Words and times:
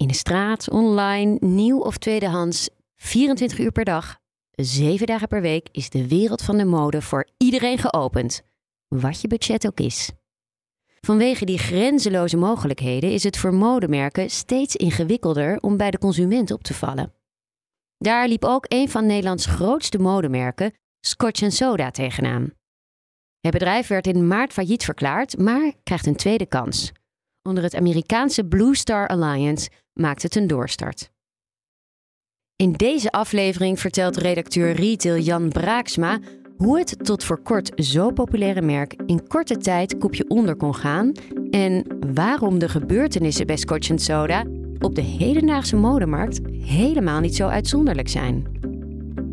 In 0.00 0.08
de 0.08 0.14
straat, 0.14 0.70
online, 0.70 1.36
nieuw 1.40 1.80
of 1.80 1.98
tweedehands. 1.98 2.68
24 2.96 3.58
uur 3.58 3.72
per 3.72 3.84
dag, 3.84 4.18
7 4.50 5.06
dagen 5.06 5.28
per 5.28 5.40
week 5.40 5.68
is 5.72 5.90
de 5.90 6.08
wereld 6.08 6.42
van 6.42 6.56
de 6.56 6.64
mode 6.64 7.02
voor 7.02 7.28
iedereen 7.36 7.78
geopend. 7.78 8.42
Wat 8.88 9.20
je 9.20 9.28
budget 9.28 9.66
ook 9.66 9.80
is. 9.80 10.10
Vanwege 11.00 11.44
die 11.44 11.58
grenzeloze 11.58 12.36
mogelijkheden 12.36 13.12
is 13.12 13.22
het 13.22 13.36
voor 13.36 13.54
modemerken 13.54 14.30
steeds 14.30 14.76
ingewikkelder 14.76 15.58
om 15.60 15.76
bij 15.76 15.90
de 15.90 15.98
consument 15.98 16.50
op 16.50 16.62
te 16.62 16.74
vallen. 16.74 17.12
Daar 17.98 18.28
liep 18.28 18.44
ook 18.44 18.64
een 18.68 18.88
van 18.88 19.06
Nederlands 19.06 19.46
grootste 19.46 19.98
modemerken, 19.98 20.72
Scotch 21.00 21.52
Soda, 21.52 21.90
tegenaan. 21.90 22.52
Het 23.40 23.52
bedrijf 23.52 23.86
werd 23.86 24.06
in 24.06 24.26
maart 24.26 24.52
failliet 24.52 24.84
verklaard, 24.84 25.38
maar 25.38 25.72
krijgt 25.82 26.06
een 26.06 26.16
tweede 26.16 26.46
kans. 26.46 26.92
Onder 27.42 27.62
het 27.62 27.74
Amerikaanse 27.74 28.44
Blue 28.44 28.74
Star 28.74 29.08
Alliance 29.08 29.70
maakt 29.92 30.22
het 30.22 30.34
een 30.34 30.46
doorstart. 30.46 31.10
In 32.56 32.72
deze 32.72 33.10
aflevering 33.10 33.80
vertelt 33.80 34.16
redacteur 34.16 34.72
retail 34.72 35.16
Jan 35.16 35.48
Braaksma 35.48 36.18
hoe 36.56 36.78
het 36.78 37.04
tot 37.04 37.24
voor 37.24 37.42
kort 37.42 37.72
zo 37.84 38.10
populaire 38.10 38.62
merk 38.62 38.94
in 39.06 39.26
korte 39.26 39.56
tijd 39.56 39.98
kopje 39.98 40.24
onder 40.28 40.56
kon 40.56 40.74
gaan 40.74 41.12
en 41.50 41.84
waarom 42.14 42.58
de 42.58 42.68
gebeurtenissen 42.68 43.46
bij 43.46 43.56
Scotch 43.56 43.90
Soda 43.94 44.44
op 44.78 44.94
de 44.94 45.00
hedendaagse 45.00 45.76
modemarkt 45.76 46.40
helemaal 46.52 47.20
niet 47.20 47.36
zo 47.36 47.46
uitzonderlijk 47.46 48.08
zijn. 48.08 48.58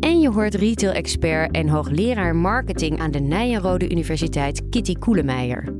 En 0.00 0.20
je 0.20 0.30
hoort 0.30 0.54
retail-expert 0.54 1.54
en 1.54 1.68
hoogleraar 1.68 2.36
marketing 2.36 2.98
aan 2.98 3.10
de 3.10 3.20
Nijenrode 3.20 3.90
Universiteit 3.90 4.68
Kitty 4.68 4.94
Koelemeijer. 4.94 5.74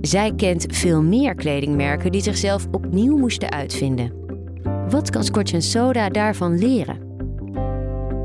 Zij 0.00 0.32
kent 0.34 0.66
veel 0.68 1.02
meer 1.02 1.34
kledingmerken 1.34 2.12
die 2.12 2.22
zichzelf 2.22 2.66
opnieuw 2.70 3.16
moesten 3.16 3.50
uitvinden. 3.50 4.17
Wat 4.90 5.10
kan 5.10 5.24
Scotch 5.24 5.62
Soda 5.62 6.08
daarvan 6.08 6.58
leren? 6.58 6.98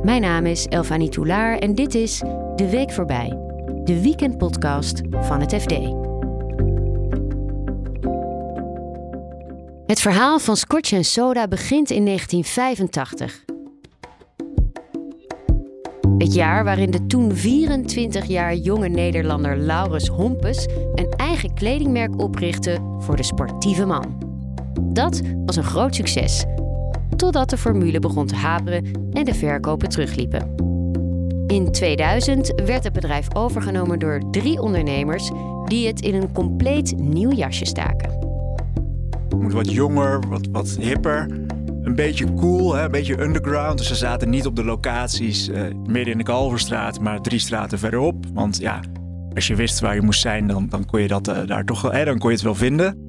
Mijn 0.04 0.22
naam 0.22 0.46
is 0.46 0.66
Elfanie 0.66 1.10
Toulaar 1.10 1.58
en 1.58 1.76
dit 1.76 1.96
is 1.96 2.20
De 2.56 2.70
Week 2.70 2.92
Voorbij, 2.92 3.40
de 3.84 4.02
weekendpodcast 4.02 5.02
van 5.12 5.40
het 5.40 5.56
FD. 5.56 5.72
Het 9.86 10.02
verhaal 10.02 10.40
van 10.40 10.58
Scotch 10.58 11.04
Soda 11.04 11.48
begint 11.48 11.90
in 11.90 12.06
1985. 12.06 13.46
Het 16.18 16.34
jaar 16.34 16.64
waarin 16.64 16.92
de 16.92 17.06
toen 17.06 17.36
24 17.36 18.26
jaar 18.26 18.56
jonge 18.56 18.88
Nederlander 18.88 19.58
Laurens 19.58 20.08
Hompes 20.08 20.68
een 20.96 21.10
eigen 21.10 21.54
kledingmerk 21.54 22.22
oprichtte 22.22 22.96
voor 23.00 23.16
de 23.16 23.24
sportieve 23.24 23.86
man. 23.86 24.33
Dat 24.82 25.22
was 25.46 25.56
een 25.56 25.64
groot 25.64 25.96
succes, 25.96 26.46
totdat 27.16 27.50
de 27.50 27.58
formule 27.58 28.00
begon 28.00 28.28
te 28.28 28.36
haperen 28.36 28.86
en 29.12 29.26
de 29.26 29.34
verkopen 29.34 29.90
terugliepen. 29.90 30.56
In 31.48 31.72
2000 31.72 32.54
werd 32.66 32.84
het 32.84 32.94
bedrijf 32.94 33.36
overgenomen 33.36 34.00
door 34.00 34.22
drie 34.32 34.62
ondernemers 34.62 35.32
die 35.66 35.88
het 35.88 36.02
in 36.02 36.16
een 36.16 36.32
compleet 36.32 36.98
nieuw 36.98 37.32
jasje 37.32 37.66
staken. 37.66 38.12
Moet 39.40 39.54
wat 39.54 39.72
jonger, 39.72 40.20
wat, 40.30 40.48
wat 40.52 40.76
hipper 40.80 41.28
een 41.84 41.96
beetje 41.96 42.34
cool, 42.34 42.76
hè, 42.76 42.84
een 42.84 42.92
beetje 42.92 43.22
underground. 43.22 43.78
Dus 43.78 43.88
ze 43.88 43.96
zaten 43.96 44.30
niet 44.30 44.46
op 44.46 44.56
de 44.56 44.64
locaties 44.64 45.50
uh, 45.50 45.62
midden 45.86 46.12
in 46.12 46.18
de 46.18 46.24
Kalverstraat, 46.24 47.00
maar 47.00 47.22
drie 47.22 47.40
straten 47.40 47.80
verderop. 47.80 48.26
Want 48.34 48.58
ja, 48.58 48.80
als 49.34 49.48
je 49.48 49.56
wist 49.56 49.80
waar 49.80 49.96
je 49.96 50.02
moest 50.02 50.22
zijn, 50.22 50.48
dan, 50.48 50.70
dan 50.70 50.86
kon 50.86 51.02
je 51.02 51.08
dat 51.08 51.28
uh, 51.28 51.38
daar 51.46 51.66
toch 51.66 51.82
wel, 51.82 51.92
hè, 51.92 52.06
dan 52.06 52.18
kon 52.18 52.30
je 52.30 52.36
het 52.36 52.46
wel 52.46 52.56
vinden. 52.56 53.03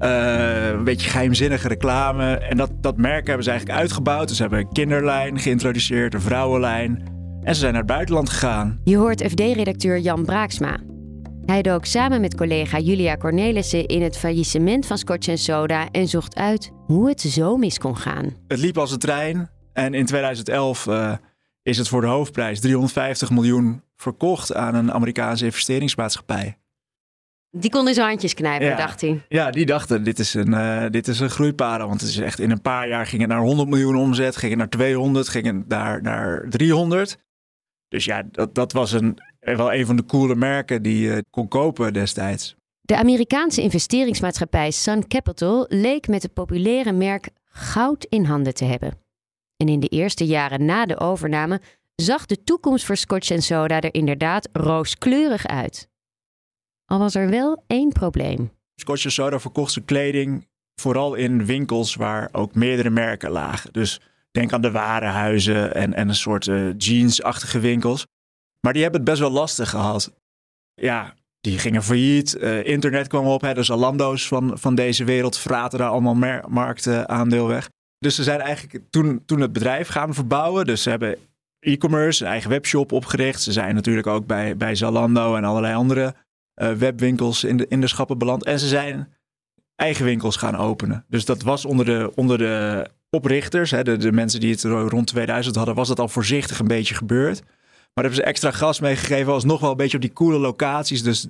Uh, 0.00 0.68
een 0.68 0.84
beetje 0.84 1.10
geheimzinnige 1.10 1.68
reclame. 1.68 2.34
En 2.34 2.56
dat, 2.56 2.70
dat 2.80 2.96
merk 2.96 3.26
hebben 3.26 3.44
ze 3.44 3.50
eigenlijk 3.50 3.80
uitgebouwd. 3.80 4.28
Dus 4.28 4.36
ze 4.36 4.42
hebben 4.42 4.60
een 4.60 4.72
kinderlijn 4.72 5.38
geïntroduceerd, 5.38 6.14
een 6.14 6.20
vrouwenlijn. 6.20 7.02
En 7.42 7.54
ze 7.54 7.60
zijn 7.60 7.72
naar 7.72 7.82
het 7.82 7.90
buitenland 7.90 8.30
gegaan. 8.30 8.80
Je 8.84 8.96
hoort 8.96 9.22
FD-redacteur 9.22 9.98
Jan 9.98 10.24
Braaksma. 10.24 10.78
Hij 11.44 11.62
dook 11.62 11.84
samen 11.84 12.20
met 12.20 12.36
collega 12.36 12.78
Julia 12.78 13.16
Cornelissen 13.16 13.86
in 13.86 14.02
het 14.02 14.18
faillissement 14.18 14.86
van 14.86 14.98
Scotch 14.98 15.38
Soda 15.38 15.88
en 15.90 16.08
zocht 16.08 16.34
uit 16.34 16.72
hoe 16.86 17.08
het 17.08 17.20
zo 17.20 17.56
mis 17.56 17.78
kon 17.78 17.96
gaan. 17.96 18.36
Het 18.48 18.58
liep 18.58 18.78
als 18.78 18.92
een 18.92 18.98
trein 18.98 19.50
en 19.72 19.94
in 19.94 20.06
2011 20.06 20.86
uh, 20.86 21.10
eh, 21.10 21.18
is 21.62 21.78
het 21.78 21.88
voor 21.88 22.00
de 22.00 22.06
hoofdprijs 22.06 22.60
350 22.60 23.30
miljoen 23.30 23.82
verkocht 23.96 24.54
aan 24.54 24.74
een 24.74 24.92
Amerikaanse 24.92 25.44
investeringsmaatschappij. 25.44 26.58
Die 27.50 27.70
kon 27.70 27.88
in 27.88 27.94
zijn 27.94 28.08
handjes 28.08 28.34
knijpen, 28.34 28.76
dacht 28.76 29.00
hij. 29.00 29.22
Ja, 29.28 29.50
die 29.50 29.66
dachten, 29.66 30.04
dit 30.04 30.18
is 30.18 30.34
een, 30.34 30.52
uh, 30.52 30.86
dit 30.90 31.08
is 31.08 31.20
een 31.20 31.30
groeipaden. 31.30 31.88
Want 31.88 32.00
het 32.00 32.10
is 32.10 32.18
echt 32.18 32.38
in 32.38 32.50
een 32.50 32.60
paar 32.60 32.88
jaar 32.88 33.06
ging 33.06 33.20
het 33.20 33.30
naar 33.30 33.40
100 33.40 33.68
miljoen 33.68 33.96
omzet, 33.96 34.36
ging 34.36 34.50
het 34.50 34.58
naar 34.58 34.68
200, 34.68 35.28
ging 35.28 35.46
het 35.46 35.68
naar, 35.68 36.02
naar 36.02 36.46
300. 36.48 37.18
Dus 37.88 38.04
ja, 38.04 38.22
dat, 38.30 38.54
dat 38.54 38.72
was 38.72 38.92
een, 38.92 39.18
wel 39.40 39.72
een 39.72 39.86
van 39.86 39.96
de 39.96 40.04
coole 40.04 40.34
merken 40.34 40.82
die 40.82 41.00
je 41.00 41.24
kon 41.30 41.48
kopen 41.48 41.92
destijds. 41.92 42.56
De 42.80 42.96
Amerikaanse 42.96 43.62
investeringsmaatschappij 43.62 44.70
Sun 44.70 45.08
Capital 45.08 45.66
leek 45.68 46.08
met 46.08 46.22
het 46.22 46.32
populaire 46.32 46.92
merk 46.92 47.30
goud 47.44 48.04
in 48.04 48.24
handen 48.24 48.54
te 48.54 48.64
hebben. 48.64 48.98
En 49.56 49.68
in 49.68 49.80
de 49.80 49.88
eerste 49.88 50.26
jaren 50.26 50.64
na 50.64 50.86
de 50.86 50.98
overname 50.98 51.60
zag 51.94 52.26
de 52.26 52.44
toekomst 52.44 52.84
voor 52.84 52.96
Scotch 52.96 53.42
Soda 53.42 53.80
er 53.80 53.94
inderdaad 53.94 54.48
rooskleurig 54.52 55.46
uit. 55.46 55.89
Al 56.90 56.98
was 56.98 57.14
er 57.14 57.28
wel 57.28 57.64
één 57.66 57.88
probleem. 57.88 58.50
Scotch 58.74 59.10
Soda 59.10 59.40
verkocht 59.40 59.72
zijn 59.72 59.84
kleding 59.84 60.48
vooral 60.80 61.14
in 61.14 61.44
winkels 61.44 61.94
waar 61.94 62.28
ook 62.32 62.54
meerdere 62.54 62.90
merken 62.90 63.30
lagen. 63.30 63.72
Dus 63.72 64.00
denk 64.30 64.52
aan 64.52 64.60
de 64.60 64.70
warenhuizen 64.70 65.74
en, 65.74 65.94
en 65.94 66.08
een 66.08 66.14
soort 66.14 66.46
uh, 66.46 66.74
jeansachtige 66.76 67.60
winkels. 67.60 68.06
Maar 68.60 68.72
die 68.72 68.82
hebben 68.82 69.00
het 69.00 69.10
best 69.10 69.20
wel 69.20 69.30
lastig 69.30 69.70
gehad. 69.70 70.14
Ja, 70.74 71.14
die 71.40 71.58
gingen 71.58 71.82
failliet. 71.82 72.36
Uh, 72.40 72.64
internet 72.64 73.08
kwam 73.08 73.26
op. 73.26 73.40
Hè, 73.40 73.54
de 73.54 73.62
Zalando's 73.62 74.28
van, 74.28 74.58
van 74.58 74.74
deze 74.74 75.04
wereld 75.04 75.38
vraten 75.38 75.78
daar 75.78 75.90
allemaal 75.90 76.40
marktaandeel 76.48 77.46
weg. 77.46 77.68
Dus 77.98 78.14
ze 78.14 78.22
zijn 78.22 78.40
eigenlijk 78.40 78.84
toen, 78.90 79.22
toen 79.26 79.40
het 79.40 79.52
bedrijf 79.52 79.88
gaan 79.88 80.14
verbouwen. 80.14 80.66
Dus 80.66 80.82
ze 80.82 80.90
hebben 80.90 81.16
e-commerce, 81.58 82.24
een 82.24 82.30
eigen 82.30 82.50
webshop 82.50 82.92
opgericht. 82.92 83.42
Ze 83.42 83.52
zijn 83.52 83.74
natuurlijk 83.74 84.06
ook 84.06 84.26
bij, 84.26 84.56
bij 84.56 84.74
Zalando 84.74 85.36
en 85.36 85.44
allerlei 85.44 85.74
andere 85.74 86.14
webwinkels 86.78 87.44
in 87.44 87.56
de, 87.56 87.66
in 87.68 87.80
de 87.80 87.86
schappen 87.86 88.18
beland. 88.18 88.44
En 88.44 88.58
ze 88.58 88.68
zijn 88.68 89.08
eigen 89.76 90.04
winkels 90.04 90.36
gaan 90.36 90.56
openen. 90.56 91.04
Dus 91.08 91.24
dat 91.24 91.42
was 91.42 91.64
onder 91.64 91.84
de, 91.84 92.12
onder 92.14 92.38
de 92.38 92.86
oprichters, 93.10 93.70
hè, 93.70 93.82
de, 93.82 93.96
de 93.96 94.12
mensen 94.12 94.40
die 94.40 94.50
het 94.50 94.62
rond 94.62 95.06
2000 95.06 95.56
hadden, 95.56 95.74
was 95.74 95.88
dat 95.88 96.00
al 96.00 96.08
voorzichtig 96.08 96.58
een 96.58 96.66
beetje 96.66 96.94
gebeurd. 96.94 97.42
Maar 97.94 98.04
hebben 98.04 98.14
ze 98.14 98.22
extra 98.22 98.50
gas 98.50 98.80
meegegeven, 98.80 99.32
als 99.32 99.44
nog 99.44 99.60
wel 99.60 99.70
een 99.70 99.76
beetje 99.76 99.96
op 99.96 100.02
die 100.02 100.12
coole 100.12 100.38
locaties. 100.38 101.02
Dus 101.02 101.26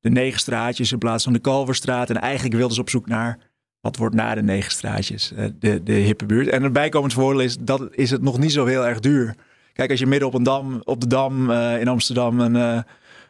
de 0.00 0.10
negen 0.10 0.40
straatjes 0.40 0.92
in 0.92 0.98
plaats 0.98 1.24
van 1.24 1.32
de 1.32 1.38
Kalverstraat. 1.38 2.10
En 2.10 2.20
eigenlijk 2.20 2.54
wilden 2.54 2.74
ze 2.74 2.80
op 2.80 2.90
zoek 2.90 3.06
naar 3.06 3.38
wat 3.80 3.96
wordt 3.96 4.14
na 4.14 4.34
de 4.34 4.42
negen 4.42 4.70
straatjes, 4.70 5.32
eh, 5.32 5.46
de, 5.58 5.82
de 5.82 5.92
hippe 5.92 6.26
buurt. 6.26 6.48
En 6.48 6.62
een 6.62 6.72
bijkomend 6.72 7.12
voordeel 7.12 7.40
is, 7.40 7.56
dat 7.60 7.88
is 7.90 8.10
het 8.10 8.22
nog 8.22 8.38
niet 8.38 8.52
zo 8.52 8.66
heel 8.66 8.86
erg 8.86 9.00
duur. 9.00 9.34
Kijk, 9.72 9.90
als 9.90 9.98
je 9.98 10.06
midden 10.06 10.28
op, 10.28 10.34
een 10.34 10.42
dam, 10.42 10.80
op 10.84 11.00
de 11.00 11.06
Dam 11.06 11.50
uh, 11.50 11.80
in 11.80 11.88
Amsterdam 11.88 12.40
een, 12.40 12.84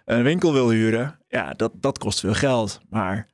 een 0.04 0.22
winkel 0.22 0.52
wil 0.52 0.70
huren, 0.70 1.18
ja, 1.28 1.50
dat, 1.50 1.72
dat 1.74 1.98
kost 1.98 2.20
veel 2.20 2.34
geld. 2.34 2.80
Maar 2.88 3.28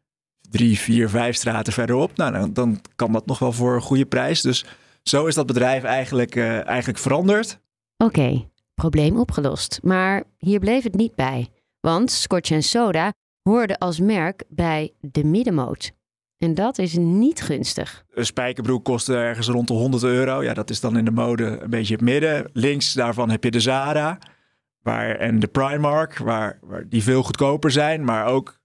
drie, 0.51 0.79
vier, 0.79 1.09
vijf 1.09 1.37
straten 1.37 1.73
verderop, 1.73 2.17
nou, 2.17 2.33
dan, 2.33 2.53
dan 2.53 2.81
kan 2.97 3.13
dat 3.13 3.27
nog 3.27 3.39
wel 3.39 3.53
voor 3.53 3.75
een 3.75 3.81
goede 3.81 4.07
prijs. 4.07 4.41
Dus 4.41 4.65
zo 5.03 5.27
is 5.27 5.35
dat 5.35 5.47
bedrijf 5.47 5.83
eigenlijk, 5.83 6.35
uh, 6.35 6.67
eigenlijk 6.67 6.99
veranderd. 6.99 7.59
Oké, 7.97 8.49
probleem 8.75 9.19
opgelost. 9.19 9.81
Maar 9.83 10.25
hier 10.39 10.59
bleef 10.59 10.83
het 10.83 10.95
niet 10.95 11.15
bij. 11.15 11.49
Want 11.81 12.11
Scotch 12.11 12.63
Soda 12.63 13.13
hoorde 13.43 13.79
als 13.79 14.01
merk 14.01 14.45
bij 14.49 14.93
de 15.01 15.25
middenmoot. 15.25 15.93
En 16.39 16.55
dat 16.55 16.79
is 16.79 16.97
niet 16.97 17.43
gunstig. 17.43 18.05
Een 18.11 18.27
spijkerbroek 18.27 18.85
kostte 18.85 19.17
ergens 19.17 19.49
rond 19.49 19.69
de 19.69 19.75
100 19.75 20.03
euro. 20.03 20.43
Ja, 20.43 20.55
dat 20.55 20.71
is 20.71 20.81
dan 20.81 20.99
in 20.99 21.05
de 21.05 21.11
mode 21.11 21.45
een 21.45 21.71
beetje 21.71 21.95
het 21.95 22.03
midden. 22.03 22.51
Links 22.53 22.93
daarvan 22.93 23.31
heb 23.31 23.45
je 23.45 23.51
de 23.51 23.61
Zara 23.61 24.19
waar, 24.83 25.17
en 25.17 25.39
de 25.39 25.47
Primark, 25.47 26.19
waar, 26.19 26.59
waar 26.63 26.89
die 26.89 27.03
veel 27.03 27.23
goedkoper 27.23 27.71
zijn, 27.71 28.05
maar 28.05 28.27
ook 28.27 28.59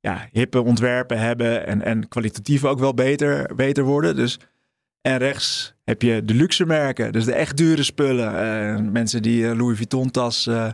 ja, 0.00 0.28
hippe 0.32 0.62
ontwerpen 0.62 1.18
hebben 1.18 1.66
en, 1.66 1.82
en 1.82 2.08
kwalitatief 2.08 2.64
ook 2.64 2.78
wel 2.78 2.94
beter, 2.94 3.54
beter 3.54 3.84
worden. 3.84 4.16
Dus, 4.16 4.38
en 5.00 5.18
rechts 5.18 5.74
heb 5.84 6.02
je 6.02 6.24
de 6.24 6.34
luxe 6.34 6.66
merken, 6.66 7.12
dus 7.12 7.24
de 7.24 7.32
echt 7.32 7.56
dure 7.56 7.82
spullen. 7.82 8.32
Uh, 8.34 8.90
mensen 8.90 9.22
die 9.22 9.46
een 9.46 9.56
Louis 9.56 9.76
Vuitton 9.76 10.10
tas 10.10 10.46
uh, 10.46 10.70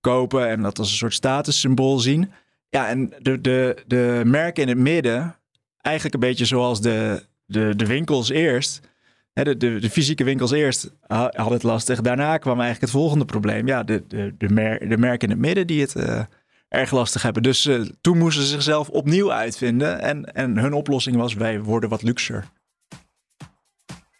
kopen 0.00 0.48
en 0.48 0.62
dat 0.62 0.78
als 0.78 0.90
een 0.90 0.96
soort 0.96 1.14
statussymbool 1.14 1.98
zien. 1.98 2.32
Ja, 2.68 2.88
en 2.88 3.12
de, 3.18 3.40
de, 3.40 3.82
de 3.86 4.22
merken 4.24 4.62
in 4.62 4.68
het 4.68 4.78
midden, 4.78 5.36
eigenlijk 5.80 6.14
een 6.14 6.28
beetje 6.28 6.44
zoals 6.44 6.80
de, 6.80 7.22
de, 7.44 7.76
de 7.76 7.86
winkels 7.86 8.28
eerst. 8.28 8.88
De, 9.32 9.56
de, 9.56 9.90
fysieke 9.90 10.24
winkels 10.24 10.50
eerst 10.50 10.94
hadden 11.06 11.52
het 11.52 11.62
lastig. 11.62 12.00
Daarna 12.00 12.38
kwam 12.38 12.60
eigenlijk 12.60 12.92
het 12.92 13.00
volgende 13.00 13.24
probleem. 13.24 13.66
Ja, 13.66 13.82
de, 13.82 14.04
de, 14.06 14.34
de, 14.38 14.48
mer 14.48 14.88
de 14.88 14.96
merken 14.96 15.28
in 15.28 15.34
het 15.34 15.46
midden 15.46 15.66
die 15.66 15.80
het 15.80 15.94
uh, 15.94 16.20
erg 16.68 16.90
lastig 16.90 17.22
hebben. 17.22 17.42
Dus 17.42 17.66
uh, 17.66 17.88
toen 18.00 18.18
moesten 18.18 18.42
ze 18.42 18.48
zichzelf 18.48 18.88
opnieuw 18.88 19.32
uitvinden. 19.32 20.00
En, 20.00 20.34
en 20.34 20.58
hun 20.58 20.72
oplossing 20.72 21.16
was: 21.16 21.34
wij 21.34 21.60
worden 21.62 21.88
wat 21.90 22.02
luxer. 22.02 22.44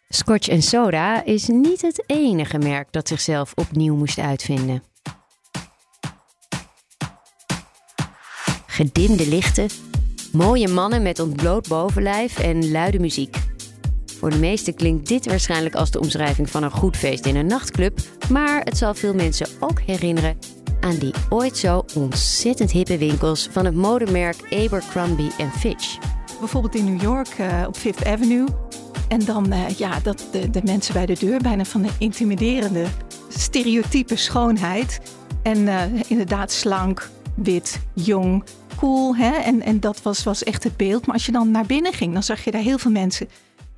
Scotch 0.09 0.63
Soda 0.63 1.25
is 1.25 1.49
niet 1.49 1.83
het 1.83 2.05
enige 2.07 2.59
merk 2.59 2.93
dat 2.93 3.09
zichzelf 3.09 3.53
opnieuw 3.55 3.97
moest 3.97 4.19
uitvinden. 4.19 4.83
Gedimde 8.67 9.29
lichten, 9.29 9.69
mooie 10.33 10.69
mannen 10.69 11.03
met 11.03 11.19
ontbloot 11.19 11.69
bovenlijf 11.69 12.39
en 12.39 12.71
luide 12.71 12.99
muziek. 12.99 13.50
Voor 14.21 14.31
de 14.31 14.39
meesten 14.39 14.75
klinkt 14.75 15.09
dit 15.09 15.27
waarschijnlijk 15.27 15.75
als 15.75 15.91
de 15.91 16.01
omschrijving 16.01 16.51
van 16.51 16.63
een 16.63 16.71
goed 16.71 16.97
feest 16.97 17.27
in 17.27 17.37
een 17.37 17.47
nachtclub, 17.47 17.99
maar 18.31 18.61
het 18.65 18.79
zal 18.79 18.95
veel 18.95 19.15
mensen 19.15 19.47
ook 19.61 19.81
herinneren 19.81 20.39
aan 20.81 20.97
die 20.97 21.15
ooit 21.29 21.57
zo 21.57 21.85
ontzettend 21.95 22.71
hippe 22.71 22.99
winkels 22.99 23.49
van 23.51 23.65
het 23.65 23.75
modemerk 23.75 24.37
Abercrombie 24.51 25.31
Fitch. 25.59 25.99
Bijvoorbeeld 26.39 26.75
in 26.75 26.85
New 26.85 27.03
York 27.03 27.39
uh, 27.41 27.65
op 27.67 27.77
Fifth 27.77 28.07
Avenue. 28.07 28.47
En 29.09 29.25
dan 29.25 29.53
uh, 29.53 29.69
ja, 29.69 30.01
dat 30.01 30.27
de, 30.33 30.51
de, 30.51 30.61
mensen 30.65 30.95
bij 30.95 31.07
de 31.07 31.17
deur 31.19 31.39
bijna 31.39 31.65
van 31.65 31.85
een 31.85 31.95
intimiderende, 31.99 32.87
stereotype 33.29 34.17
schoonheid. 34.17 35.01
En 35.43 35.59
uh, 35.59 35.83
inderdaad 36.07 36.53
slank, 36.53 37.11
wit, 37.35 37.81
jong, 37.95 38.45
cool. 38.77 39.17
Hè? 39.17 39.31
En, 39.31 39.63
en 39.63 39.81
dat 39.81 40.03
was, 40.03 40.23
was 40.25 40.45
echt 40.45 40.65
het 40.65 40.77
beeld. 40.77 41.07
Maar 41.07 41.15
als 41.15 41.27
je 41.27 41.33
dan 41.33 41.51
naar 41.51 41.67
binnen 41.67 41.93
ging, 41.93 42.13
dan 42.13 42.23
zag 42.23 42.45
je 42.45 42.51
daar 42.51 42.63
heel 42.63 42.79
veel 42.79 42.91
mensen 42.91 43.29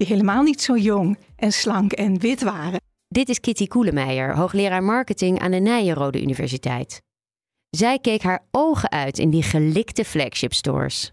die 0.03 0.17
helemaal 0.17 0.43
niet 0.43 0.63
zo 0.63 0.77
jong 0.77 1.19
en 1.37 1.53
slank 1.53 1.93
en 1.93 2.19
wit 2.19 2.43
waren. 2.43 2.81
Dit 3.09 3.29
is 3.29 3.41
Kitty 3.41 3.67
Koelemeijer, 3.67 4.37
hoogleraar 4.37 4.83
marketing 4.83 5.39
aan 5.39 5.51
de 5.51 5.57
Nijenrode 5.57 6.23
Universiteit. 6.23 7.03
Zij 7.71 7.99
keek 7.99 8.23
haar 8.23 8.47
ogen 8.51 8.91
uit 8.91 9.19
in 9.19 9.31
die 9.31 9.43
gelikte 9.43 10.05
flagship 10.05 10.53
stores. 10.53 11.13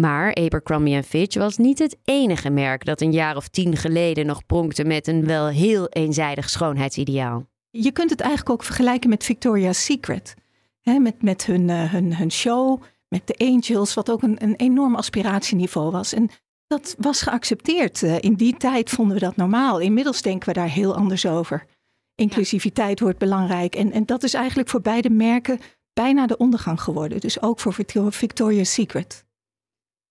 Maar 0.00 0.34
Abercrombie 0.34 1.02
Fitch 1.02 1.36
was 1.36 1.56
niet 1.56 1.78
het 1.78 1.96
enige 2.04 2.50
merk 2.50 2.84
dat 2.84 3.00
een 3.00 3.12
jaar 3.12 3.36
of 3.36 3.48
tien 3.48 3.76
geleden 3.76 4.26
nog 4.26 4.46
pronkte 4.46 4.84
met 4.84 5.06
een 5.06 5.26
wel 5.26 5.48
heel 5.48 5.88
eenzijdig 5.88 6.50
schoonheidsideaal. 6.50 7.46
Je 7.70 7.92
kunt 7.92 8.10
het 8.10 8.20
eigenlijk 8.20 8.50
ook 8.50 8.64
vergelijken 8.64 9.10
met 9.10 9.24
Victoria's 9.24 9.84
Secret. 9.84 10.34
met 10.82 11.22
met 11.22 11.46
hun, 11.46 11.68
uh, 11.68 11.92
hun, 11.92 12.16
hun 12.16 12.32
show, 12.32 12.82
met 13.08 13.26
de 13.26 13.34
Angels, 13.36 13.94
wat 13.94 14.10
ook 14.10 14.22
een, 14.22 14.42
een 14.42 14.56
enorm 14.56 14.94
aspiratieniveau 14.94 15.90
was. 15.90 16.12
En 16.12 16.30
dat 16.72 16.94
was 16.98 17.22
geaccepteerd. 17.22 18.02
Eh, 18.02 18.18
in 18.20 18.34
die 18.34 18.56
tijd 18.56 18.90
vonden 18.90 19.14
we 19.14 19.20
dat 19.20 19.36
normaal. 19.36 19.78
Inmiddels 19.78 20.22
denken 20.22 20.48
we 20.48 20.54
daar 20.54 20.68
heel 20.68 20.94
anders 20.94 21.26
over. 21.26 21.66
Inclusiviteit 22.14 23.00
wordt 23.00 23.18
belangrijk. 23.18 23.74
En, 23.74 23.92
en 23.92 24.06
dat 24.06 24.22
is 24.22 24.34
eigenlijk 24.34 24.68
voor 24.68 24.80
beide 24.80 25.10
merken 25.10 25.60
bijna 25.92 26.26
de 26.26 26.36
ondergang 26.36 26.80
geworden. 26.80 27.20
Dus 27.20 27.42
ook 27.42 27.60
voor 27.60 27.74
Victoria's 28.12 28.72
Secret. 28.72 29.24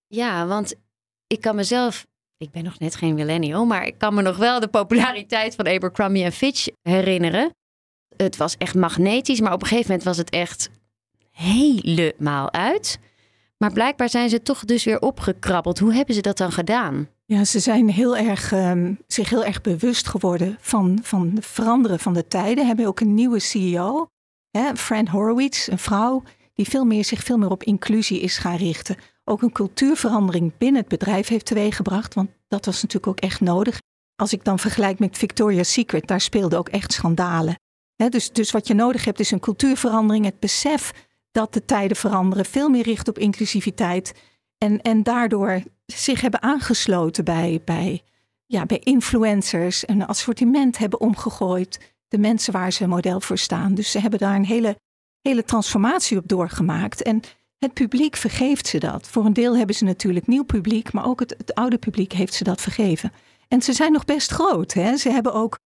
Ja, 0.07 0.47
want 0.47 0.75
ik 1.27 1.41
kan 1.41 1.55
mezelf, 1.55 2.07
ik 2.37 2.51
ben 2.51 2.63
nog 2.63 2.79
net 2.79 2.95
geen 2.95 3.13
millennial, 3.13 3.65
maar 3.65 3.85
ik 3.85 3.97
kan 3.97 4.13
me 4.13 4.21
nog 4.21 4.37
wel 4.37 4.59
de 4.59 4.67
populariteit 4.67 5.55
van 5.55 5.67
Abercrombie 5.67 6.23
en 6.23 6.31
Fitch 6.31 6.67
herinneren. 6.81 7.55
Het 8.15 8.37
was 8.37 8.57
echt 8.57 8.75
magnetisch, 8.75 9.41
maar 9.41 9.53
op 9.53 9.61
een 9.61 9.67
gegeven 9.67 9.89
moment 9.89 10.07
was 10.07 10.17
het 10.17 10.29
echt 10.29 10.69
helemaal 11.31 12.51
uit. 12.53 12.99
Maar 13.61 13.71
blijkbaar 13.71 14.09
zijn 14.09 14.29
ze 14.29 14.41
toch 14.41 14.65
dus 14.65 14.83
weer 14.83 14.99
opgekrabbeld. 14.99 15.79
Hoe 15.79 15.93
hebben 15.93 16.15
ze 16.15 16.21
dat 16.21 16.37
dan 16.37 16.51
gedaan? 16.51 17.09
Ja, 17.25 17.45
ze 17.45 17.59
zijn 17.59 17.89
heel 17.89 18.17
erg, 18.17 18.51
um, 18.51 18.99
zich 19.07 19.29
heel 19.29 19.45
erg 19.45 19.61
bewust 19.61 20.07
geworden 20.07 20.57
van, 20.59 20.99
van 21.01 21.31
het 21.35 21.45
veranderen 21.45 21.99
van 21.99 22.13
de 22.13 22.27
tijden. 22.27 22.67
Hebben 22.67 22.85
ook 22.85 22.99
een 22.99 23.13
nieuwe 23.13 23.39
CEO, 23.39 24.07
hè, 24.51 24.75
Fran 24.75 25.07
Horowitz, 25.07 25.67
een 25.67 25.77
vrouw 25.77 26.23
die 26.53 26.69
veel 26.69 26.85
meer, 26.85 27.05
zich 27.05 27.23
veel 27.23 27.37
meer 27.37 27.49
op 27.49 27.63
inclusie 27.63 28.21
is 28.21 28.37
gaan 28.37 28.55
richten. 28.55 28.95
Ook 29.23 29.41
een 29.41 29.51
cultuurverandering 29.51 30.57
binnen 30.57 30.81
het 30.81 30.89
bedrijf 30.89 31.27
heeft 31.27 31.45
teweeggebracht, 31.45 32.13
want 32.13 32.29
dat 32.47 32.65
was 32.65 32.81
natuurlijk 32.81 33.07
ook 33.07 33.19
echt 33.19 33.41
nodig. 33.41 33.79
Als 34.15 34.33
ik 34.33 34.43
dan 34.43 34.59
vergelijk 34.59 34.99
met 34.99 35.17
Victoria's 35.17 35.71
Secret, 35.71 36.07
daar 36.07 36.21
speelden 36.21 36.59
ook 36.59 36.69
echt 36.69 36.93
schandalen. 36.93 37.55
dus, 38.09 38.31
dus 38.31 38.51
wat 38.51 38.67
je 38.67 38.73
nodig 38.73 39.05
hebt 39.05 39.19
is 39.19 39.31
een 39.31 39.39
cultuurverandering, 39.39 40.25
het 40.25 40.39
besef 40.39 40.91
dat 41.31 41.53
de 41.53 41.65
tijden 41.65 41.97
veranderen, 41.97 42.45
veel 42.45 42.69
meer 42.69 42.83
richt 42.83 43.07
op 43.07 43.17
inclusiviteit. 43.17 44.13
En, 44.57 44.81
en 44.81 45.03
daardoor 45.03 45.63
zich 45.85 46.21
hebben 46.21 46.41
aangesloten 46.41 47.23
bij, 47.23 47.61
bij, 47.65 48.01
ja, 48.45 48.65
bij 48.65 48.79
influencers, 48.79 49.87
een 49.87 50.05
assortiment 50.05 50.77
hebben 50.77 50.99
omgegooid. 50.99 51.93
De 52.07 52.17
mensen 52.17 52.53
waar 52.53 52.71
ze 52.71 52.87
model 52.87 53.21
voor 53.21 53.37
staan. 53.37 53.73
Dus 53.73 53.91
ze 53.91 53.99
hebben 53.99 54.19
daar 54.19 54.35
een 54.35 54.45
hele, 54.45 54.75
hele 55.21 55.43
transformatie 55.43 56.17
op 56.17 56.27
doorgemaakt. 56.27 57.01
En 57.01 57.21
het 57.57 57.73
publiek 57.73 58.15
vergeeft 58.15 58.67
ze 58.67 58.77
dat. 58.77 59.07
Voor 59.07 59.25
een 59.25 59.33
deel 59.33 59.57
hebben 59.57 59.75
ze 59.75 59.83
natuurlijk 59.83 60.27
nieuw 60.27 60.43
publiek, 60.43 60.93
maar 60.93 61.05
ook 61.05 61.19
het, 61.19 61.35
het 61.37 61.53
oude 61.55 61.77
publiek 61.77 62.13
heeft 62.13 62.33
ze 62.33 62.43
dat 62.43 62.61
vergeven. 62.61 63.11
En 63.47 63.61
ze 63.61 63.73
zijn 63.73 63.91
nog 63.91 64.05
best 64.05 64.31
groot. 64.31 64.73
Hè? 64.73 64.97
Ze 64.97 65.09
hebben 65.09 65.33
ook 65.33 65.59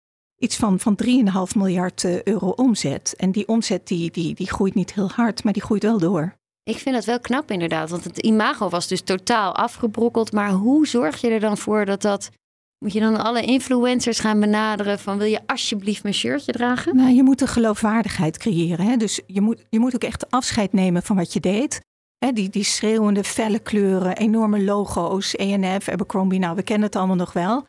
iets 0.45 0.55
van, 0.55 0.79
van 0.79 0.97
3,5 1.05 1.09
miljard 1.55 2.03
eh, 2.03 2.23
euro 2.23 2.49
omzet. 2.49 3.13
En 3.17 3.31
die 3.31 3.47
omzet 3.47 3.87
die, 3.87 4.11
die, 4.11 4.35
die 4.35 4.49
groeit 4.49 4.75
niet 4.75 4.93
heel 4.93 5.09
hard, 5.09 5.43
maar 5.43 5.53
die 5.53 5.61
groeit 5.61 5.83
wel 5.83 5.99
door. 5.99 6.35
Ik 6.63 6.77
vind 6.77 6.95
dat 6.95 7.05
wel 7.05 7.19
knap 7.19 7.51
inderdaad, 7.51 7.89
want 7.89 8.03
het 8.03 8.17
imago 8.17 8.69
was 8.69 8.87
dus 8.87 9.01
totaal 9.01 9.55
afgebrokkeld. 9.55 10.31
Maar 10.31 10.51
hoe 10.51 10.87
zorg 10.87 11.21
je 11.21 11.29
er 11.29 11.39
dan 11.39 11.57
voor 11.57 11.85
dat 11.85 12.01
dat... 12.01 12.29
Moet 12.77 12.93
je 12.93 12.99
dan 12.99 13.17
alle 13.17 13.41
influencers 13.41 14.19
gaan 14.19 14.39
benaderen 14.39 14.99
van 14.99 15.17
wil 15.17 15.27
je 15.27 15.39
alsjeblieft 15.45 16.03
mijn 16.03 16.15
shirtje 16.15 16.51
dragen? 16.51 16.95
Nou, 16.95 17.09
je 17.09 17.23
moet 17.23 17.41
een 17.41 17.47
geloofwaardigheid 17.47 18.37
creëren. 18.37 18.85
Hè? 18.85 18.97
Dus 18.97 19.21
je 19.27 19.41
moet, 19.41 19.65
je 19.69 19.79
moet 19.79 19.95
ook 19.95 20.03
echt 20.03 20.31
afscheid 20.31 20.73
nemen 20.73 21.03
van 21.03 21.15
wat 21.15 21.33
je 21.33 21.39
deed. 21.39 21.79
Hè? 22.17 22.31
Die, 22.31 22.49
die 22.49 22.63
schreeuwende 22.63 23.23
felle 23.23 23.59
kleuren, 23.59 24.17
enorme 24.17 24.63
logo's, 24.63 25.35
ENF, 25.35 25.89
Abercrombie, 25.89 26.39
nou 26.39 26.55
we 26.55 26.63
kennen 26.63 26.85
het 26.87 26.95
allemaal 26.95 27.15
nog 27.15 27.33
wel. 27.33 27.65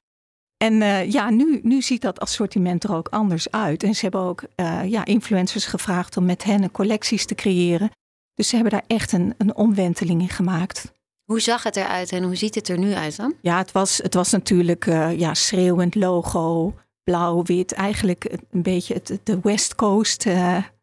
En 0.57 0.73
uh, 0.73 1.11
ja, 1.11 1.31
nu, 1.31 1.61
nu 1.63 1.83
ziet 1.83 2.03
dat 2.03 2.21
assortiment 2.21 2.85
er 2.85 2.95
ook 2.95 3.09
anders 3.09 3.51
uit. 3.51 3.83
En 3.83 3.95
ze 3.95 4.01
hebben 4.01 4.21
ook 4.21 4.43
uh, 4.57 4.81
ja, 4.85 5.05
influencers 5.05 5.67
gevraagd 5.67 6.17
om 6.17 6.25
met 6.25 6.45
hen 6.45 6.71
collecties 6.71 7.27
te 7.27 7.35
creëren. 7.35 7.91
Dus 8.35 8.49
ze 8.49 8.55
hebben 8.55 8.73
daar 8.73 8.85
echt 8.87 9.13
een, 9.13 9.35
een 9.39 9.57
omwenteling 9.57 10.21
in 10.21 10.29
gemaakt. 10.29 10.93
Hoe 11.25 11.41
zag 11.41 11.63
het 11.63 11.77
eruit 11.77 12.13
en 12.13 12.23
hoe 12.23 12.35
ziet 12.35 12.55
het 12.55 12.69
er 12.69 12.79
nu 12.79 12.93
uit 12.93 13.17
dan? 13.17 13.35
Ja, 13.41 13.59
het 13.59 13.73
was, 13.73 13.99
het 13.99 14.15
was 14.15 14.31
natuurlijk 14.31 14.87
uh, 14.87 15.19
ja, 15.19 15.35
schreeuwend 15.35 15.95
logo, 15.95 16.75
blauw-wit. 17.05 17.73
Eigenlijk 17.73 18.39
een 18.51 18.63
beetje 18.63 18.95
het, 18.95 19.21
de 19.23 19.41
West 19.43 19.75
Coast 19.75 20.25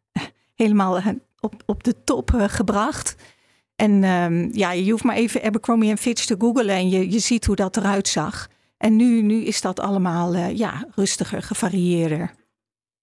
helemaal 0.54 1.00
op, 1.40 1.62
op 1.66 1.84
de 1.84 2.04
top 2.04 2.30
gebracht. 2.34 3.14
En 3.76 4.04
um, 4.04 4.50
ja, 4.52 4.72
je 4.72 4.90
hoeft 4.90 5.04
maar 5.04 5.16
even 5.16 5.42
Abercrombie 5.42 5.96
Fitch 5.96 6.24
te 6.24 6.34
googlen 6.38 6.68
en 6.68 6.88
je, 6.88 7.10
je 7.10 7.18
ziet 7.18 7.44
hoe 7.44 7.56
dat 7.56 7.76
eruit 7.76 8.08
zag. 8.08 8.48
En 8.76 8.96
nu, 8.96 9.22
nu 9.22 9.44
is 9.44 9.60
dat 9.60 9.80
allemaal 9.80 10.34
uh, 10.34 10.56
ja, 10.56 10.86
rustiger, 10.94 11.42
gevarieerder. 11.42 12.34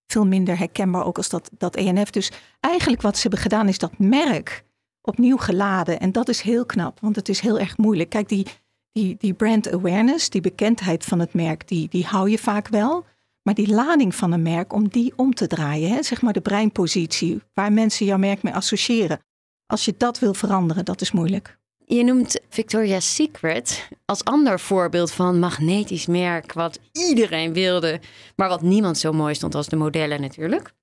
Veel 0.08 0.26
minder 0.26 0.58
herkenbaar 0.58 1.06
ook 1.06 1.18
als 1.18 1.30
dat, 1.30 1.50
dat 1.58 1.76
ENF. 1.76 2.10
Dus 2.10 2.32
eigenlijk 2.60 3.02
wat 3.02 3.16
ze 3.16 3.22
hebben 3.22 3.40
gedaan 3.40 3.68
is 3.68 3.78
dat 3.78 3.98
merk 3.98 4.64
opnieuw 5.02 5.38
geladen. 5.38 6.00
En 6.00 6.12
dat 6.12 6.30
is 6.30 6.42
heel 6.42 6.66
knap, 6.66 7.00
want 7.00 7.16
het 7.16 7.30
is 7.30 7.40
heel 7.40 7.60
erg 7.60 7.78
moeilijk. 7.78 8.10
Kijk, 8.10 8.30
die, 8.30 8.48
die, 8.92 9.16
die 9.18 9.34
brand 9.34 9.72
awareness, 9.72 10.30
die 10.30 10.42
bekendheid 10.42 11.06
van 11.06 11.20
het 11.20 11.34
merk, 11.34 11.68
die, 11.68 11.90
die 11.90 12.06
hou 12.06 12.30
je 12.30 12.38
vaak 12.38 12.68
wel. 12.68 13.06
Maar 13.42 13.54
die 13.54 13.74
lading 13.74 14.16
van 14.16 14.32
een 14.32 14.42
merk, 14.42 14.74
om 14.74 14.88
die 14.88 15.14
om 15.16 15.34
te 15.34 15.48
draaien, 15.48 15.90
hè, 15.90 16.04
zeg 16.04 16.22
maar 16.22 16.34
de 16.34 16.42
breinpositie, 16.42 17.42
waar 17.54 17.74
mensen 17.74 18.06
jouw 18.06 18.18
merk 18.18 18.44
mee 18.44 18.54
associëren. 18.54 19.20
Als 19.66 19.86
je 19.86 19.94
dat 19.98 20.20
wil 20.20 20.34
veranderen, 20.34 20.86
dat 20.86 21.02
is 21.02 21.12
moeilijk. 21.12 21.60
Je 21.94 22.04
noemt 22.04 22.40
Victoria's 22.50 23.16
Secret 23.16 23.88
als 24.06 24.24
ander 24.24 24.60
voorbeeld 24.60 25.12
van 25.12 25.40
magnetisch 25.40 26.06
merk, 26.06 26.54
wat 26.54 26.80
iedereen 26.92 27.54
wilde, 27.54 28.00
maar 28.36 28.50
wat 28.50 28.62
niemand 28.62 28.98
zo 28.98 29.12
mooi 29.12 29.36
stond 29.36 29.56
als 29.56 29.68
de 29.68 29.76
modellen 29.76 30.22
natuurlijk. 30.22 30.74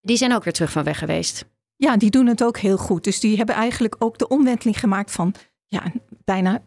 Die 0.00 0.16
zijn 0.16 0.34
ook 0.34 0.44
weer 0.44 0.52
terug 0.52 0.70
van 0.70 0.84
weg 0.84 0.98
geweest. 0.98 1.44
Ja, 1.76 1.96
die 1.96 2.10
doen 2.10 2.26
het 2.26 2.42
ook 2.42 2.58
heel 2.58 2.76
goed. 2.76 3.04
Dus 3.04 3.20
die 3.20 3.36
hebben 3.36 3.54
eigenlijk 3.54 3.96
ook 3.98 4.18
de 4.18 4.28
omwenteling 4.28 4.78
gemaakt 4.78 5.10
van 5.10 5.34
ja, 5.66 5.92
bijna 6.24 6.62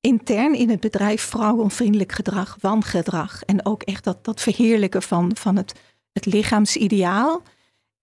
intern 0.00 0.54
in 0.54 0.70
het 0.70 0.80
bedrijf 0.80 1.22
vrouwenvriendelijk 1.22 2.12
gedrag, 2.12 2.56
wangedrag. 2.60 3.42
En 3.42 3.66
ook 3.66 3.82
echt 3.82 4.04
dat, 4.04 4.24
dat 4.24 4.40
verheerlijken 4.40 5.02
van, 5.02 5.36
van 5.36 5.56
het, 5.56 5.80
het 6.12 6.26
lichaamsideaal. 6.26 7.42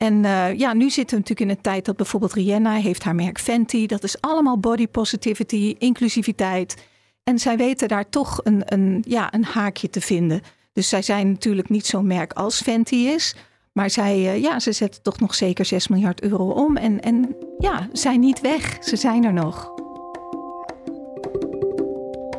En 0.01 0.24
uh, 0.24 0.58
ja, 0.58 0.74
nu 0.74 0.89
zitten 0.89 1.17
we 1.17 1.22
natuurlijk 1.22 1.50
in 1.50 1.50
een 1.50 1.62
tijd 1.62 1.86
dat 1.86 1.96
bijvoorbeeld 1.96 2.34
Rihanna 2.34 2.74
heeft 2.74 3.03
haar 3.03 3.15
merk 3.15 3.39
Fenty. 3.39 3.86
Dat 3.86 4.03
is 4.03 4.22
allemaal 4.22 4.60
body 4.60 4.88
positivity, 4.88 5.75
inclusiviteit. 5.77 6.86
En 7.24 7.39
zij 7.39 7.58
weten 7.58 7.88
daar 7.88 8.10
toch 8.10 8.39
een, 8.43 8.62
een, 8.65 9.03
ja, 9.08 9.34
een 9.34 9.43
haakje 9.43 9.89
te 9.89 10.01
vinden. 10.01 10.41
Dus 10.74 10.89
zij 10.89 11.01
zijn 11.01 11.31
natuurlijk 11.31 11.70
niet 11.70 11.86
zo'n 11.86 12.08
merk 12.08 12.34
als 12.34 12.62
Fenty 12.62 12.96
is. 12.96 13.36
Maar 13.74 13.89
zij, 13.89 14.17
uh, 14.17 14.41
ja, 14.41 14.60
ze 14.60 14.72
zetten 14.72 15.01
toch 15.01 15.20
nog 15.20 15.36
zeker 15.36 15.65
6 15.65 15.88
miljard 15.88 16.22
euro 16.22 16.50
om. 16.50 16.77
En, 16.77 17.00
en 17.00 17.36
ja, 17.58 17.89
zijn 17.91 18.20
niet 18.20 18.41
weg. 18.41 18.77
Ze 18.79 18.96
zijn 18.96 19.24
er 19.24 19.34
nog. 19.34 19.72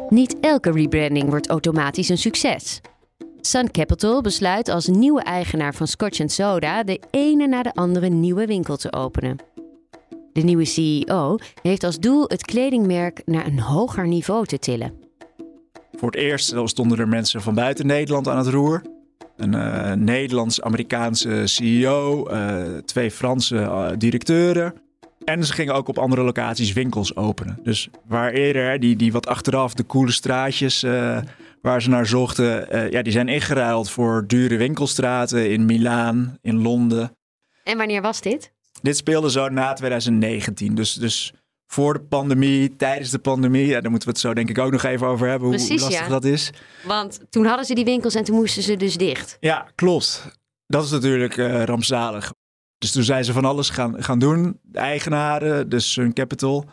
Niet 0.09 0.40
elke 0.40 0.71
rebranding 0.71 1.28
wordt 1.28 1.49
automatisch 1.49 2.09
een 2.09 2.19
succes. 2.19 2.81
Sun 3.45 3.71
Capital 3.71 4.21
besluit 4.21 4.69
als 4.69 4.87
nieuwe 4.87 5.23
eigenaar 5.23 5.75
van 5.75 5.87
Scotch 5.87 6.21
Soda 6.27 6.83
de 6.83 7.01
ene 7.11 7.47
na 7.47 7.63
de 7.63 7.75
andere 7.75 8.09
nieuwe 8.09 8.47
winkel 8.47 8.77
te 8.77 8.93
openen. 8.93 9.37
De 10.33 10.41
nieuwe 10.41 10.65
CEO 10.65 11.37
heeft 11.63 11.85
als 11.85 11.99
doel 11.99 12.25
het 12.29 12.45
kledingmerk 12.45 13.23
naar 13.25 13.47
een 13.47 13.61
hoger 13.61 14.07
niveau 14.07 14.47
te 14.47 14.59
tillen. 14.59 14.95
Voor 15.93 16.11
het 16.11 16.21
eerst 16.21 16.55
stonden 16.65 16.99
er 16.99 17.09
mensen 17.09 17.43
van 17.43 17.55
buiten 17.55 17.87
Nederland 17.87 18.29
aan 18.29 18.39
het 18.39 18.47
roer. 18.47 18.83
Een 19.37 19.53
uh, 19.53 19.93
Nederlands-Amerikaanse 19.93 21.43
CEO, 21.45 22.31
uh, 22.31 22.63
twee 22.85 23.11
Franse 23.11 23.95
directeuren. 23.99 24.75
En 25.25 25.45
ze 25.45 25.53
gingen 25.53 25.75
ook 25.75 25.89
op 25.89 25.99
andere 25.99 26.23
locaties 26.23 26.73
winkels 26.73 27.17
openen. 27.17 27.59
Dus 27.63 27.89
waar 28.07 28.33
eerder 28.33 28.81
die, 28.81 28.97
die 28.97 29.13
wat 29.13 29.27
achteraf 29.27 29.75
de 29.75 29.87
coole 29.87 30.13
straatjes 30.13 30.85
waar 31.62 31.83
ze 31.83 31.88
naar 31.88 32.07
zochten, 32.07 32.66
ja, 32.90 33.02
die 33.02 33.12
zijn 33.12 33.28
ingeruild 33.28 33.90
voor 33.90 34.25
dure 34.26 34.57
winkelstraten 34.57 35.50
in 35.50 35.64
Milaan, 35.64 36.38
in 36.40 36.62
Londen. 36.62 37.16
En 37.64 37.76
wanneer 37.76 38.02
was 38.02 38.21
dit? 38.21 38.52
Dit 38.83 38.97
speelde 38.97 39.31
zo 39.31 39.49
na 39.49 39.73
2019. 39.73 40.75
Dus, 40.75 40.95
dus 40.95 41.33
voor 41.66 41.92
de 41.92 42.00
pandemie, 42.00 42.76
tijdens 42.76 43.11
de 43.11 43.19
pandemie. 43.19 43.66
Ja, 43.66 43.81
daar 43.81 43.90
moeten 43.90 44.09
we 44.09 44.14
het 44.14 44.23
zo 44.23 44.35
denk 44.35 44.49
ik 44.49 44.59
ook 44.59 44.73
nog 44.73 44.83
even 44.83 45.07
over 45.07 45.28
hebben. 45.28 45.49
hoe 45.49 45.78
lastig 45.78 46.09
dat 46.09 46.25
is. 46.25 46.50
Want 46.85 47.21
toen 47.31 47.45
hadden 47.45 47.64
ze 47.64 47.75
die 47.75 47.85
winkels 47.85 48.14
en 48.14 48.25
toen 48.25 48.37
moesten 48.37 48.62
ze 48.62 48.76
dus 48.76 48.97
dicht. 48.97 49.37
Ja, 49.40 49.66
klopt. 49.75 50.38
Dat 50.66 50.85
is 50.85 50.90
natuurlijk 50.90 51.37
uh, 51.37 51.64
rampzalig. 51.64 52.33
Dus 52.78 52.92
toen 52.92 53.02
zijn 53.02 53.25
ze 53.25 53.33
van 53.33 53.45
alles 53.45 53.71
gaan, 53.71 54.02
gaan 54.02 54.19
doen. 54.19 54.59
De 54.62 54.78
eigenaren, 54.78 55.69
dus 55.69 55.92
Sun 55.92 56.12
Capital, 56.12 56.64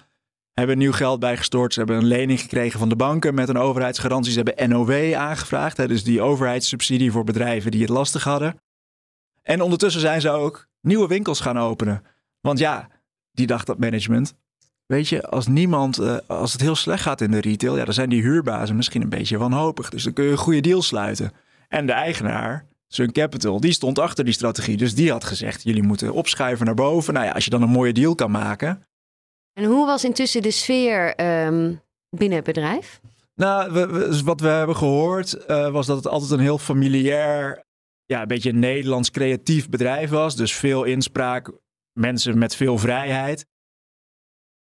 hebben 0.59 0.77
nieuw 0.77 0.91
geld 0.91 1.19
bijgestort. 1.19 1.73
Ze 1.73 1.79
hebben 1.79 1.97
een 1.97 2.05
lening 2.05 2.39
gekregen 2.39 2.79
van 2.79 2.89
de 2.89 2.95
banken 2.95 3.33
met 3.33 3.49
een 3.49 3.57
overheidsgarantie. 3.57 4.31
Ze 4.31 4.41
hebben 4.43 4.69
NOW 4.69 5.13
aangevraagd. 5.13 5.87
Dus 5.87 6.03
die 6.03 6.21
overheidssubsidie 6.21 7.11
voor 7.11 7.23
bedrijven 7.23 7.71
die 7.71 7.81
het 7.81 7.89
lastig 7.89 8.23
hadden. 8.23 8.59
En 9.41 9.61
ondertussen 9.61 10.01
zijn 10.01 10.21
ze 10.21 10.29
ook 10.29 10.67
nieuwe 10.81 11.07
winkels 11.07 11.39
gaan 11.39 11.59
openen. 11.59 12.03
Want 12.41 12.59
ja, 12.59 12.87
die 13.31 13.47
dacht 13.47 13.67
dat 13.67 13.79
management. 13.79 14.35
Weet 14.85 15.07
je, 15.07 15.27
als 15.27 15.47
niemand, 15.47 15.99
uh, 15.99 16.17
als 16.27 16.51
het 16.51 16.61
heel 16.61 16.75
slecht 16.75 17.01
gaat 17.01 17.21
in 17.21 17.31
de 17.31 17.41
retail, 17.41 17.77
ja, 17.77 17.85
dan 17.85 17.93
zijn 17.93 18.09
die 18.09 18.21
huurbazen 18.21 18.75
misschien 18.75 19.01
een 19.01 19.09
beetje 19.09 19.37
wanhopig. 19.37 19.89
Dus 19.89 20.03
dan 20.03 20.13
kun 20.13 20.23
je 20.23 20.31
een 20.31 20.37
goede 20.37 20.61
deal 20.61 20.81
sluiten. 20.81 21.31
En 21.67 21.85
de 21.85 21.91
eigenaar, 21.91 22.65
Sun 22.87 23.11
Capital, 23.11 23.59
die 23.59 23.71
stond 23.71 23.99
achter 23.99 24.25
die 24.25 24.33
strategie. 24.33 24.77
Dus 24.77 24.95
die 24.95 25.11
had 25.11 25.23
gezegd: 25.23 25.63
jullie 25.63 25.83
moeten 25.83 26.13
opschuiven 26.13 26.65
naar 26.65 26.75
boven. 26.75 27.13
Nou 27.13 27.25
ja, 27.25 27.31
als 27.31 27.43
je 27.43 27.49
dan 27.49 27.61
een 27.61 27.69
mooie 27.69 27.93
deal 27.93 28.15
kan 28.15 28.31
maken. 28.31 28.83
En 29.53 29.63
hoe 29.63 29.85
was 29.85 30.03
intussen 30.03 30.41
de 30.41 30.51
sfeer 30.51 31.21
um, 31.45 31.81
binnen 32.09 32.37
het 32.37 32.45
bedrijf? 32.45 32.99
Nou, 33.35 33.71
we, 33.71 34.21
wat 34.23 34.41
we 34.41 34.47
hebben 34.47 34.75
gehoord 34.75 35.37
uh, 35.47 35.71
was 35.71 35.85
dat 35.85 35.97
het 35.97 36.07
altijd 36.07 36.31
een 36.31 36.39
heel 36.39 36.57
familiair 36.57 37.67
ja, 38.05 38.21
een 38.21 38.27
beetje 38.27 38.51
Nederlands 38.51 39.11
creatief 39.11 39.69
bedrijf 39.69 40.09
was. 40.09 40.35
Dus 40.35 40.55
veel 40.55 40.83
inspraak, 40.83 41.51
mensen 41.99 42.37
met 42.37 42.55
veel 42.55 42.77
vrijheid. 42.77 43.45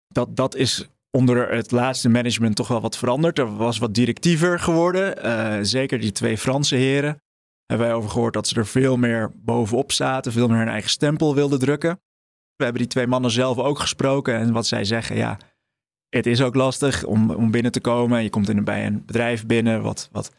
Dat, 0.08 0.36
dat 0.36 0.54
is 0.54 0.88
onder 1.10 1.50
het 1.50 1.70
laatste 1.70 2.08
management 2.08 2.56
toch 2.56 2.68
wel 2.68 2.80
wat 2.80 2.96
veranderd. 2.96 3.38
Er 3.38 3.56
was 3.56 3.78
wat 3.78 3.94
directiever 3.94 4.60
geworden. 4.60 5.26
Uh, 5.26 5.58
zeker 5.62 6.00
die 6.00 6.12
twee 6.12 6.38
Franse 6.38 6.76
heren. 6.76 7.22
Hebben 7.66 7.86
wij 7.86 7.96
over 7.96 8.10
gehoord 8.10 8.32
dat 8.32 8.48
ze 8.48 8.54
er 8.54 8.66
veel 8.66 8.96
meer 8.96 9.30
bovenop 9.34 9.92
zaten. 9.92 10.32
Veel 10.32 10.48
meer 10.48 10.58
hun 10.58 10.68
eigen 10.68 10.90
stempel 10.90 11.34
wilden 11.34 11.58
drukken. 11.58 12.00
We 12.58 12.64
hebben 12.64 12.82
die 12.82 12.90
twee 12.90 13.06
mannen 13.06 13.30
zelf 13.30 13.58
ook 13.58 13.78
gesproken. 13.78 14.34
En 14.34 14.52
wat 14.52 14.66
zij 14.66 14.84
zeggen, 14.84 15.16
ja, 15.16 15.38
het 16.08 16.26
is 16.26 16.42
ook 16.42 16.54
lastig 16.54 17.04
om, 17.04 17.30
om 17.30 17.50
binnen 17.50 17.72
te 17.72 17.80
komen. 17.80 18.22
Je 18.22 18.30
komt 18.30 18.48
in, 18.48 18.64
bij 18.64 18.86
een 18.86 19.04
bedrijf 19.04 19.46
binnen 19.46 19.82
wat, 19.82 20.08
wat 20.12 20.32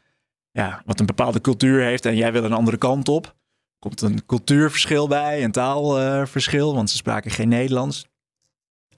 ja, 0.51 0.81
wat 0.85 0.99
een 0.99 1.05
bepaalde 1.05 1.41
cultuur 1.41 1.83
heeft 1.83 2.05
en 2.05 2.15
jij 2.15 2.31
wil 2.31 2.43
een 2.43 2.53
andere 2.53 2.77
kant 2.77 3.09
op. 3.09 3.35
Komt 3.79 4.01
een 4.01 4.25
cultuurverschil 4.25 5.07
bij, 5.07 5.43
een 5.43 5.51
taalverschil, 5.51 6.73
want 6.73 6.89
ze 6.89 6.95
spraken 6.95 7.31
geen 7.31 7.49
Nederlands. 7.49 8.07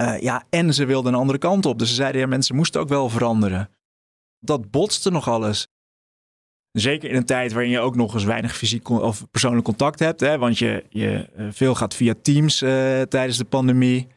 Uh, 0.02 0.22
ja, 0.22 0.44
en 0.50 0.74
ze 0.74 0.86
wilden 0.86 1.14
een 1.14 1.20
andere 1.20 1.38
kant 1.38 1.66
op. 1.66 1.80
Dus 1.80 1.90
ze 1.90 1.96
zeiden, 1.96 2.22
ja, 2.22 2.28
mensen 2.28 2.56
moesten 2.56 2.82
ook 2.82 2.90
wel 2.90 3.10
veranderen. 3.10 3.70
Dat 4.40 4.72
botste 4.72 5.12
nog 5.12 5.30
alles. 5.30 5.68
Zeker 6.72 7.10
in 7.10 7.16
een 7.16 7.26
tijd 7.26 7.52
waarin 7.52 7.72
je 7.72 7.80
ook 7.80 7.96
nog 7.96 8.14
eens 8.14 8.24
weinig 8.24 8.58
fysiek 8.58 8.90
of 8.90 9.26
persoonlijk 9.32 9.66
contact 9.66 10.00
hebt. 10.00 10.20
Hè? 10.20 10.38
Want 10.38 10.58
je, 10.58 10.86
je 10.90 11.30
eh, 11.36 11.48
veel 11.52 11.76
gaat 11.76 11.96
via 11.96 12.14
Teams 12.22 12.62
uh, 12.62 13.02
tijdens 13.02 13.38
de 13.38 13.46
pandemie. 13.46 14.08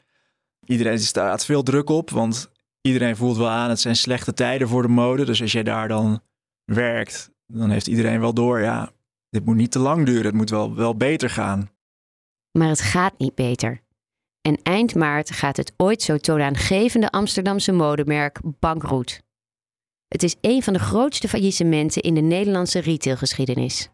Iedereen 0.65 0.99
staat 0.99 1.45
veel 1.45 1.63
druk 1.63 1.89
op, 1.89 2.11
want 2.11 2.51
iedereen 2.81 3.17
voelt 3.17 3.37
wel 3.37 3.49
aan, 3.49 3.69
het 3.69 3.81
zijn 3.81 3.97
slechte 3.97 4.33
tijden 4.33 4.69
voor 4.69 4.83
de 4.83 4.89
mode. 4.89 5.25
Dus 5.25 5.43
als 5.43 5.53
jij 5.53 5.63
daar 5.63 5.89
dan 5.89 6.21
werkt, 6.65 7.31
dan 7.47 7.71
heeft 7.71 7.87
iedereen 7.87 8.21
wel 8.21 8.35
door, 8.35 8.61
ja, 8.61 8.91
dit 9.31 9.45
moet 9.45 9.57
niet 9.57 9.71
te 9.71 9.79
lang 9.79 10.07
duren, 10.07 10.25
het 10.25 10.35
moet 10.35 10.51
wel, 10.51 10.75
wel 10.75 10.97
beter 10.97 11.31
gaan. 11.31 11.71
Maar 12.59 12.69
het 12.69 12.81
gaat 12.81 13.19
niet 13.19 13.35
beter. 13.35 13.83
En 14.41 14.59
eind 14.63 14.95
maart 14.95 15.31
gaat 15.31 15.57
het 15.57 15.73
ooit 15.77 16.03
zo 16.03 16.17
toonaangevende 16.17 17.11
Amsterdamse 17.11 17.73
modemerk 17.73 18.41
bankroet. 18.43 19.23
Het 20.15 20.23
is 20.23 20.37
een 20.41 20.63
van 20.63 20.73
de 20.73 20.79
grootste 20.79 21.29
faillissementen 21.29 22.03
in 22.03 22.15
de 22.15 22.21
Nederlandse 22.21 22.79
retailgeschiedenis. 22.79 23.89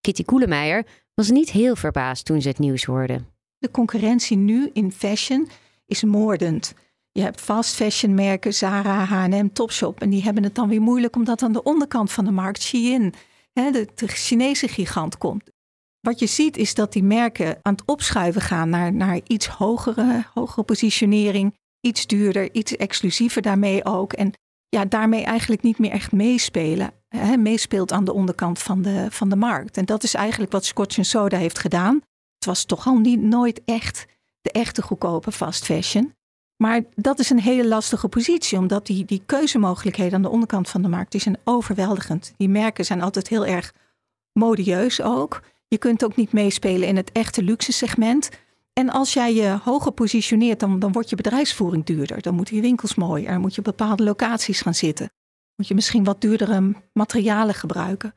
Kitty 0.00 0.24
Koelemeijer 0.24 0.86
was 1.14 1.30
niet 1.30 1.50
heel 1.50 1.76
verbaasd 1.76 2.24
toen 2.24 2.42
ze 2.42 2.48
het 2.48 2.58
nieuws 2.58 2.84
hoorde. 2.84 3.24
De 3.58 3.70
concurrentie 3.70 4.36
nu 4.36 4.70
in 4.72 4.92
fashion 4.92 5.48
is 5.86 6.02
moordend. 6.02 6.74
Je 7.12 7.20
hebt 7.20 7.40
fast 7.40 7.74
fashion 7.74 8.14
merken, 8.14 8.54
Zara, 8.54 9.04
H&M, 9.04 9.48
Topshop. 9.52 10.00
En 10.00 10.10
die 10.10 10.22
hebben 10.22 10.42
het 10.42 10.54
dan 10.54 10.68
weer 10.68 10.80
moeilijk 10.80 11.16
omdat 11.16 11.42
aan 11.42 11.52
de 11.52 11.62
onderkant 11.62 12.12
van 12.12 12.24
de 12.24 12.30
markt 12.30 12.62
Shein, 12.62 13.14
hè, 13.52 13.70
de, 13.70 13.88
Chinese 13.96 14.68
gigant, 14.68 15.18
komt. 15.18 15.50
Wat 16.00 16.18
je 16.18 16.26
ziet 16.26 16.56
is 16.56 16.74
dat 16.74 16.92
die 16.92 17.02
merken 17.02 17.58
aan 17.62 17.72
het 17.72 17.84
opschuiven 17.86 18.40
gaan 18.40 18.68
naar, 18.68 18.92
naar 18.92 19.20
iets 19.26 19.46
hogere, 19.46 20.24
hogere 20.34 20.62
positionering. 20.62 21.54
Iets 21.80 22.06
duurder, 22.06 22.54
iets 22.54 22.76
exclusiever 22.76 23.42
daarmee 23.42 23.84
ook. 23.84 24.12
En 24.12 24.32
ja, 24.74 24.84
daarmee 24.84 25.24
eigenlijk 25.24 25.62
niet 25.62 25.78
meer 25.78 25.90
echt 25.90 26.12
meespelen. 26.12 26.92
Hè, 27.08 27.36
meespeelt 27.36 27.92
aan 27.92 28.04
de 28.04 28.12
onderkant 28.12 28.58
van 28.58 28.82
de, 28.82 29.06
van 29.10 29.28
de 29.28 29.36
markt. 29.36 29.76
En 29.76 29.84
dat 29.84 30.02
is 30.02 30.14
eigenlijk 30.14 30.52
wat 30.52 30.64
Scotch 30.64 31.04
Soda 31.04 31.36
heeft 31.36 31.58
gedaan. 31.58 31.94
Het 32.34 32.44
was 32.44 32.64
toch 32.64 32.86
al 32.86 32.96
niet, 32.96 33.20
nooit 33.20 33.60
echt 33.64 34.06
de 34.40 34.50
echte 34.50 34.82
goedkope 34.82 35.32
fast 35.32 35.64
fashion. 35.64 36.14
Maar 36.56 36.82
dat 36.94 37.18
is 37.18 37.30
een 37.30 37.40
hele 37.40 37.68
lastige 37.68 38.08
positie, 38.08 38.58
omdat 38.58 38.86
die, 38.86 39.04
die 39.04 39.22
keuzemogelijkheden 39.26 40.14
aan 40.14 40.22
de 40.22 40.28
onderkant 40.28 40.68
van 40.68 40.82
de 40.82 40.88
markt 40.88 41.12
die 41.12 41.20
zijn 41.20 41.38
overweldigend. 41.44 42.32
Die 42.36 42.48
merken 42.48 42.84
zijn 42.84 43.02
altijd 43.02 43.28
heel 43.28 43.46
erg 43.46 43.74
modieus 44.32 45.02
ook. 45.02 45.42
Je 45.68 45.78
kunt 45.78 46.04
ook 46.04 46.16
niet 46.16 46.32
meespelen 46.32 46.88
in 46.88 46.96
het 46.96 47.12
echte 47.12 47.42
luxe 47.42 47.72
segment. 47.72 48.30
En 48.80 48.90
als 48.90 49.12
jij 49.12 49.34
je 49.34 49.58
hoger 49.62 49.92
positioneert, 49.92 50.60
dan, 50.60 50.78
dan 50.78 50.92
wordt 50.92 51.10
je 51.10 51.16
bedrijfsvoering 51.16 51.84
duurder. 51.84 52.22
Dan 52.22 52.34
moeten 52.34 52.56
je 52.56 52.62
winkels 52.62 52.94
mooier, 52.94 53.30
dan 53.30 53.40
moet 53.40 53.52
je 53.52 53.58
op 53.58 53.64
bepaalde 53.64 54.02
locaties 54.02 54.60
gaan 54.60 54.74
zitten. 54.74 55.12
Moet 55.56 55.68
je 55.68 55.74
misschien 55.74 56.04
wat 56.04 56.20
duurdere 56.20 56.74
materialen 56.92 57.54
gebruiken. 57.54 58.14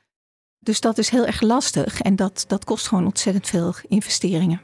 Dus 0.60 0.82
dat 0.82 0.98
is 0.98 1.10
heel 1.10 1.26
erg 1.26 1.42
lastig 1.42 2.02
en 2.02 2.16
dat, 2.16 2.46
dat 2.48 2.66
kost 2.66 2.88
gewoon 2.88 3.06
ontzettend 3.06 3.48
veel 3.48 3.74
investeringen. 3.88 4.62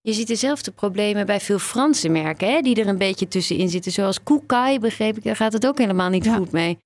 Je 0.00 0.12
ziet 0.12 0.26
dezelfde 0.26 0.70
problemen 0.70 1.26
bij 1.26 1.40
veel 1.40 1.58
Franse 1.58 2.08
merken, 2.08 2.52
hè, 2.52 2.60
die 2.60 2.80
er 2.80 2.88
een 2.88 2.98
beetje 2.98 3.28
tussenin 3.28 3.68
zitten. 3.68 3.92
Zoals 3.92 4.22
Koukai, 4.22 4.78
begreep 4.78 5.16
ik, 5.16 5.24
daar 5.24 5.36
gaat 5.36 5.52
het 5.52 5.66
ook 5.66 5.78
helemaal 5.78 6.08
niet 6.08 6.28
goed 6.28 6.52
mee. 6.52 6.78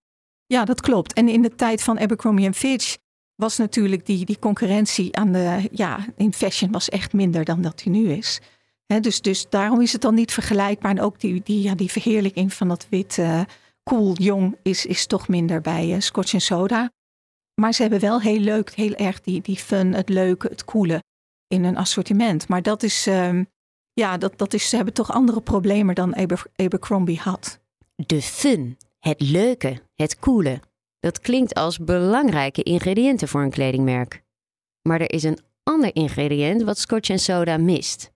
Ja, 0.47 0.65
dat 0.65 0.81
klopt. 0.81 1.13
En 1.13 1.29
in 1.29 1.43
de 1.43 1.55
tijd 1.55 1.83
van 1.83 1.99
Abercrombie 1.99 2.53
Fitch 2.53 2.97
was 3.43 3.57
natuurlijk 3.57 4.07
die, 4.07 4.25
die 4.25 4.39
concurrentie 4.39 5.17
aan 5.17 5.33
de, 5.33 5.69
ja, 5.73 6.07
in 6.17 6.33
fashion 6.33 6.71
was 6.71 6.89
echt 6.89 7.13
minder 7.13 7.45
dan 7.45 7.63
dat 7.63 7.79
die 7.79 7.93
nu 7.93 8.11
is. 8.11 8.41
dus, 9.01 9.21
dus 9.21 9.47
daarom 9.49 9.81
is 9.81 9.93
het 9.93 10.01
dan 10.01 10.15
niet 10.15 10.33
vergelijkbaar. 10.33 10.91
En 10.91 11.01
ook 11.01 11.21
die, 11.21 11.41
die, 11.45 11.63
ja, 11.63 11.75
die 11.75 11.91
verheerlijking 11.91 12.53
van 12.53 12.69
dat 12.69 12.87
wit, 12.91 13.17
uh, 13.17 13.41
cool, 13.85 14.13
jong 14.13 14.57
is, 14.63 14.87
is 14.87 15.07
toch 15.07 15.29
minder 15.29 15.61
bij 15.61 15.89
uh, 15.89 16.01
Scotch 16.01 16.41
Soda. 16.41 16.91
Maar 17.55 17.73
ze 17.73 17.83
hebben 17.83 18.01
wel 18.01 18.21
heel 18.21 18.39
leuk, 18.39 18.75
heel 18.75 18.95
erg 18.95 19.21
die, 19.21 19.41
die 19.41 19.57
fun, 19.57 19.93
het 19.93 20.09
leuke, 20.09 20.49
het 20.49 20.65
coole 20.65 21.03
in 21.49 21.65
een 21.65 21.77
assortiment. 21.77 22.49
Maar 22.49 22.63
dat 22.63 22.83
is, 22.83 23.07
um, 23.07 23.47
ja, 23.93 24.19
dat, 24.19 24.39
dat 24.39 24.55
is, 24.55 24.69
ze 24.69 24.77
hebben 24.77 24.95
toch 24.95 25.13
andere 25.13 25.41
problemen 25.41 25.95
dan 25.95 26.15
Aber, 26.17 26.43
Abercrombie 26.57 27.21
had. 27.21 27.61
De 27.95 28.23
fun, 28.23 28.79
het 28.99 29.21
leuke, 29.21 29.83
het 29.95 30.19
coole. 30.19 30.61
Dat 31.03 31.21
klinkt 31.21 31.55
als 31.55 31.79
belangrijke 31.79 32.63
ingrediënten 32.63 33.29
voor 33.29 33.43
een 33.43 33.51
kledingmerk. 33.51 34.23
Maar 34.83 35.01
er 35.01 35.13
is 35.13 35.23
een 35.23 35.39
ander 35.63 35.95
ingrediënt 35.95 36.63
wat 36.63 36.79
Scotch 36.79 37.19
Soda 37.19 37.57
mist. 37.57 38.11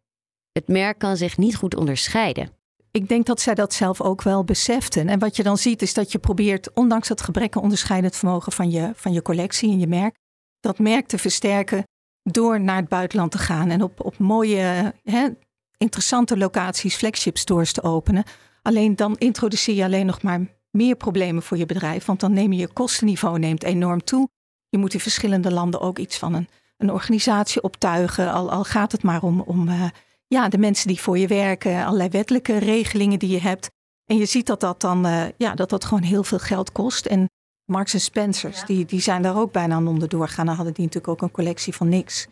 Het 0.53 0.69
merk 0.69 0.99
kan 0.99 1.17
zich 1.17 1.37
niet 1.37 1.57
goed 1.57 1.77
onderscheiden. 1.77 2.51
Ik 2.91 3.09
denk 3.09 3.27
dat 3.27 3.41
zij 3.41 3.55
dat 3.55 3.73
zelf 3.73 4.01
ook 4.01 4.23
wel 4.23 4.45
beseften. 4.45 5.09
En 5.09 5.19
wat 5.19 5.37
je 5.37 5.43
dan 5.43 5.59
ziet 5.59 5.83
is 5.83 5.95
dat 5.95 6.13
je 6.13 6.19
probeert, 6.19 6.73
ondanks 6.75 7.09
het 7.09 7.21
gebrek 7.21 7.57
aan 7.57 7.63
onderscheidend 7.63 8.17
vermogen 8.17 8.53
van 8.53 8.71
je, 8.71 8.91
van 8.95 9.13
je 9.13 9.23
collectie 9.23 9.71
en 9.71 9.79
je 9.79 9.87
merk, 9.87 10.17
dat 10.61 10.79
merk 10.79 11.07
te 11.07 11.19
versterken 11.19 11.85
door 12.23 12.61
naar 12.61 12.77
het 12.77 12.89
buitenland 12.89 13.31
te 13.31 13.39
gaan 13.39 13.71
en 13.71 13.83
op, 13.83 14.05
op 14.05 14.19
mooie, 14.19 14.95
hè, 15.03 15.29
interessante 15.77 16.37
locaties 16.37 16.97
flagship 16.97 17.37
stores 17.37 17.73
te 17.73 17.83
openen. 17.83 18.25
Alleen 18.63 18.97
dan 18.97 19.17
introduceer 19.19 19.75
je 19.75 19.85
alleen 19.85 20.07
nog 20.07 20.23
maar 20.23 20.56
meer 20.77 20.97
problemen 20.97 21.43
voor 21.43 21.57
je 21.57 21.67
bedrijf, 21.67 22.05
want 22.05 22.21
dan 22.21 22.33
neem 22.33 22.53
je 22.53 22.59
je 22.59 22.73
kostenniveau 22.73 23.39
neemt 23.39 23.63
enorm 23.63 24.05
toe. 24.05 24.29
Je 24.69 24.79
moet 24.79 24.95
in 24.95 25.01
verschillende 25.01 25.53
landen 25.53 25.81
ook 25.81 25.99
iets 25.99 26.19
van 26.19 26.35
een, 26.35 26.49
een 26.77 26.93
organisatie 26.93 27.63
optuigen, 27.63 28.33
al, 28.33 28.51
al 28.51 28.65
gaat 28.65 28.93
het 28.93 29.03
maar 29.03 29.23
om, 29.23 29.41
om 29.41 29.69
uh, 29.69 29.85
ja, 30.27 30.49
de 30.49 30.59
mensen 30.59 30.89
die 30.89 31.01
voor 31.01 31.19
je 31.19 31.27
werken, 31.27 31.85
allerlei 31.85 32.09
wettelijke 32.09 32.59
regelingen 32.59 33.19
die 33.19 33.31
je 33.31 33.41
hebt. 33.41 33.71
En 34.05 34.17
je 34.17 34.27
ziet 34.27 34.47
dat 34.47 34.61
dat 34.61 34.81
dan 34.81 35.07
uh, 35.07 35.25
ja, 35.37 35.55
dat 35.55 35.71
dat 35.71 35.85
gewoon 35.85 36.03
heel 36.03 36.25
veel 36.25 36.39
geld 36.39 36.73
kost. 36.73 37.07
En 37.07 37.29
Marks 37.65 38.05
Spencers, 38.05 38.61
ja. 38.61 38.67
die, 38.67 38.85
die 38.85 39.01
zijn 39.01 39.23
daar 39.23 39.37
ook 39.37 39.53
bijna 39.53 39.75
aan 39.75 39.89
onderdoor 39.89 40.29
gaan. 40.29 40.47
Dan 40.47 40.55
hadden 40.55 40.75
die 40.75 40.85
natuurlijk 40.85 41.13
ook 41.13 41.23
een 41.23 41.35
collectie 41.35 41.75
van 41.75 41.89
niks. 41.89 42.27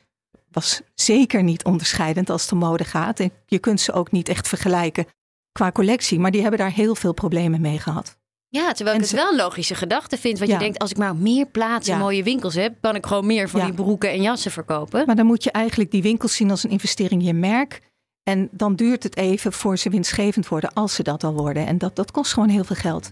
Was 0.50 0.82
zeker 0.94 1.42
niet 1.42 1.64
onderscheidend 1.64 2.30
als 2.30 2.42
het 2.42 2.52
om 2.52 2.58
mode 2.58 2.84
gaat. 2.84 3.20
En 3.20 3.32
je 3.46 3.58
kunt 3.58 3.80
ze 3.80 3.92
ook 3.92 4.10
niet 4.10 4.28
echt 4.28 4.48
vergelijken 4.48 5.06
qua 5.52 5.72
collectie. 5.72 6.18
Maar 6.18 6.30
die 6.30 6.40
hebben 6.40 6.58
daar 6.58 6.72
heel 6.72 6.94
veel 6.94 7.12
problemen 7.12 7.60
mee 7.60 7.78
gehad. 7.78 8.16
Ja, 8.54 8.72
terwijl 8.72 8.96
ik 8.96 9.02
het 9.02 9.12
wel 9.12 9.30
een 9.30 9.36
logische 9.36 9.74
gedachte 9.74 10.16
vind. 10.16 10.38
Want 10.38 10.50
ja. 10.50 10.56
je 10.56 10.62
denkt, 10.62 10.78
als 10.78 10.90
ik 10.90 10.96
maar 10.96 11.16
meer 11.16 11.46
plaats 11.46 11.88
en 11.88 11.94
ja. 11.94 12.00
mooie 12.00 12.22
winkels 12.22 12.54
heb... 12.54 12.74
kan 12.80 12.94
ik 12.94 13.06
gewoon 13.06 13.26
meer 13.26 13.48
van 13.48 13.60
ja. 13.60 13.66
die 13.66 13.74
broeken 13.74 14.10
en 14.10 14.22
jassen 14.22 14.50
verkopen. 14.50 15.06
Maar 15.06 15.16
dan 15.16 15.26
moet 15.26 15.44
je 15.44 15.50
eigenlijk 15.50 15.90
die 15.90 16.02
winkels 16.02 16.36
zien 16.36 16.50
als 16.50 16.64
een 16.64 16.70
investering 16.70 17.20
in 17.20 17.26
je 17.26 17.34
merk. 17.34 17.80
En 18.22 18.48
dan 18.52 18.74
duurt 18.74 19.02
het 19.02 19.16
even 19.16 19.52
voor 19.52 19.78
ze 19.78 19.90
winstgevend 19.90 20.48
worden, 20.48 20.72
als 20.72 20.94
ze 20.94 21.02
dat 21.02 21.24
al 21.24 21.32
worden. 21.32 21.66
En 21.66 21.78
dat, 21.78 21.96
dat 21.96 22.10
kost 22.10 22.32
gewoon 22.32 22.48
heel 22.48 22.64
veel 22.64 22.76
geld. 22.76 23.10